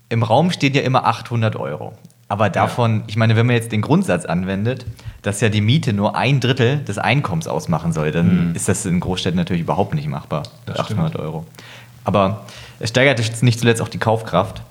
im 0.08 0.22
Raum 0.22 0.50
steht 0.50 0.74
ja 0.74 0.82
immer 0.82 1.06
800 1.06 1.56
Euro. 1.56 1.94
Aber 2.28 2.48
davon, 2.48 3.00
ja. 3.00 3.04
ich 3.08 3.16
meine, 3.16 3.36
wenn 3.36 3.46
man 3.46 3.56
jetzt 3.56 3.72
den 3.72 3.82
Grundsatz 3.82 4.24
anwendet, 4.24 4.86
dass 5.20 5.40
ja 5.42 5.50
die 5.50 5.60
Miete 5.60 5.92
nur 5.92 6.16
ein 6.16 6.40
Drittel 6.40 6.78
des 6.78 6.96
Einkommens 6.96 7.46
ausmachen 7.46 7.92
soll, 7.92 8.10
dann 8.10 8.48
mhm. 8.48 8.54
ist 8.54 8.68
das 8.68 8.86
in 8.86 9.00
Großstädten 9.00 9.36
natürlich 9.36 9.62
überhaupt 9.62 9.94
nicht 9.94 10.08
machbar. 10.08 10.44
Das 10.64 10.78
800 10.78 11.10
stimmt. 11.10 11.24
Euro. 11.24 11.46
Aber 12.04 12.46
es 12.80 12.90
steigert 12.90 13.20
nicht 13.42 13.60
zuletzt 13.60 13.82
auch 13.82 13.88
die 13.88 13.98
Kaufkraft. 13.98 14.62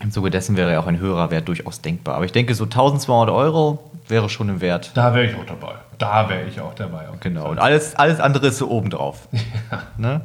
Im 0.00 0.10
Zuge 0.10 0.30
dessen 0.30 0.56
wäre 0.56 0.72
ja 0.72 0.80
auch 0.80 0.86
ein 0.86 0.98
höherer 0.98 1.30
Wert 1.30 1.48
durchaus 1.48 1.80
denkbar. 1.80 2.16
Aber 2.16 2.26
ich 2.26 2.32
denke, 2.32 2.54
so 2.54 2.64
1200 2.64 3.34
Euro 3.34 3.90
wäre 4.08 4.28
schon 4.28 4.50
im 4.50 4.60
Wert. 4.60 4.90
Da 4.94 5.14
wäre 5.14 5.24
ich 5.24 5.34
auch 5.34 5.46
dabei. 5.46 5.74
Da 5.98 6.28
wäre 6.28 6.44
ich 6.44 6.60
auch 6.60 6.74
dabei. 6.74 7.06
Genau. 7.20 7.48
Und 7.48 7.58
alles, 7.58 7.94
alles 7.96 8.20
andere 8.20 8.48
ist 8.48 8.58
so 8.58 8.68
obendrauf. 8.68 9.28
Ja. 9.70 9.82
Ne? 9.96 10.20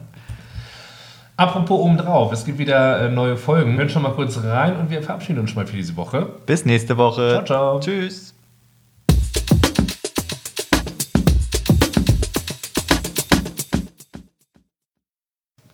Apropos 1.39 1.79
obendrauf, 1.79 2.33
es 2.33 2.43
gibt 2.43 2.57
wieder 2.57 2.99
äh, 2.99 3.09
neue 3.09 3.37
Folgen. 3.37 3.71
Wir 3.71 3.77
hören 3.77 3.89
schon 3.89 4.01
mal 4.01 4.11
kurz 4.11 4.43
rein 4.43 4.75
und 4.75 4.89
wir 4.89 5.01
verabschieden 5.01 5.39
uns 5.39 5.51
schon 5.51 5.63
mal 5.63 5.65
für 5.65 5.77
diese 5.77 5.95
Woche. 5.95 6.27
Bis 6.45 6.65
nächste 6.65 6.97
Woche. 6.97 7.29
Ciao, 7.29 7.45
ciao. 7.45 7.79
Tschüss. 7.79 8.28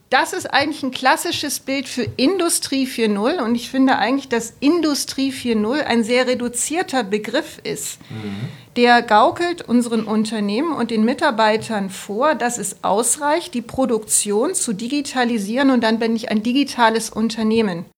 Das 0.10 0.34
ist 0.34 0.54
eigentlich 0.54 0.84
ein 0.84 0.92
klassisches 0.92 1.60
Bild 1.60 1.88
für 1.88 2.08
Industrie 2.16 2.86
4.0 2.86 3.44
und 3.44 3.56
ich 3.56 3.70
finde 3.70 3.98
eigentlich, 3.98 4.30
dass 4.30 4.54
Industrie 4.60 5.32
4.0 5.32 5.84
ein 5.84 6.04
sehr 6.04 6.28
reduzierter 6.28 7.04
Begriff 7.04 7.60
ist. 7.64 8.00
Mhm 8.10 8.50
der 8.76 9.02
gaukelt 9.02 9.62
unseren 9.62 10.04
Unternehmen 10.04 10.74
und 10.74 10.92
den 10.92 11.06
Mitarbeitern 11.06 11.90
vor, 11.90 12.36
dass 12.36 12.58
es 12.58 12.84
ausreicht, 12.84 13.54
die 13.54 13.62
Produktion 13.62 14.54
zu 14.54 14.74
digitalisieren 14.74 15.70
und 15.70 15.82
dann 15.82 16.00
bin 16.00 16.16
ich 16.16 16.30
ein 16.30 16.44
digitales 16.44 17.10
Unternehmen. 17.10 17.86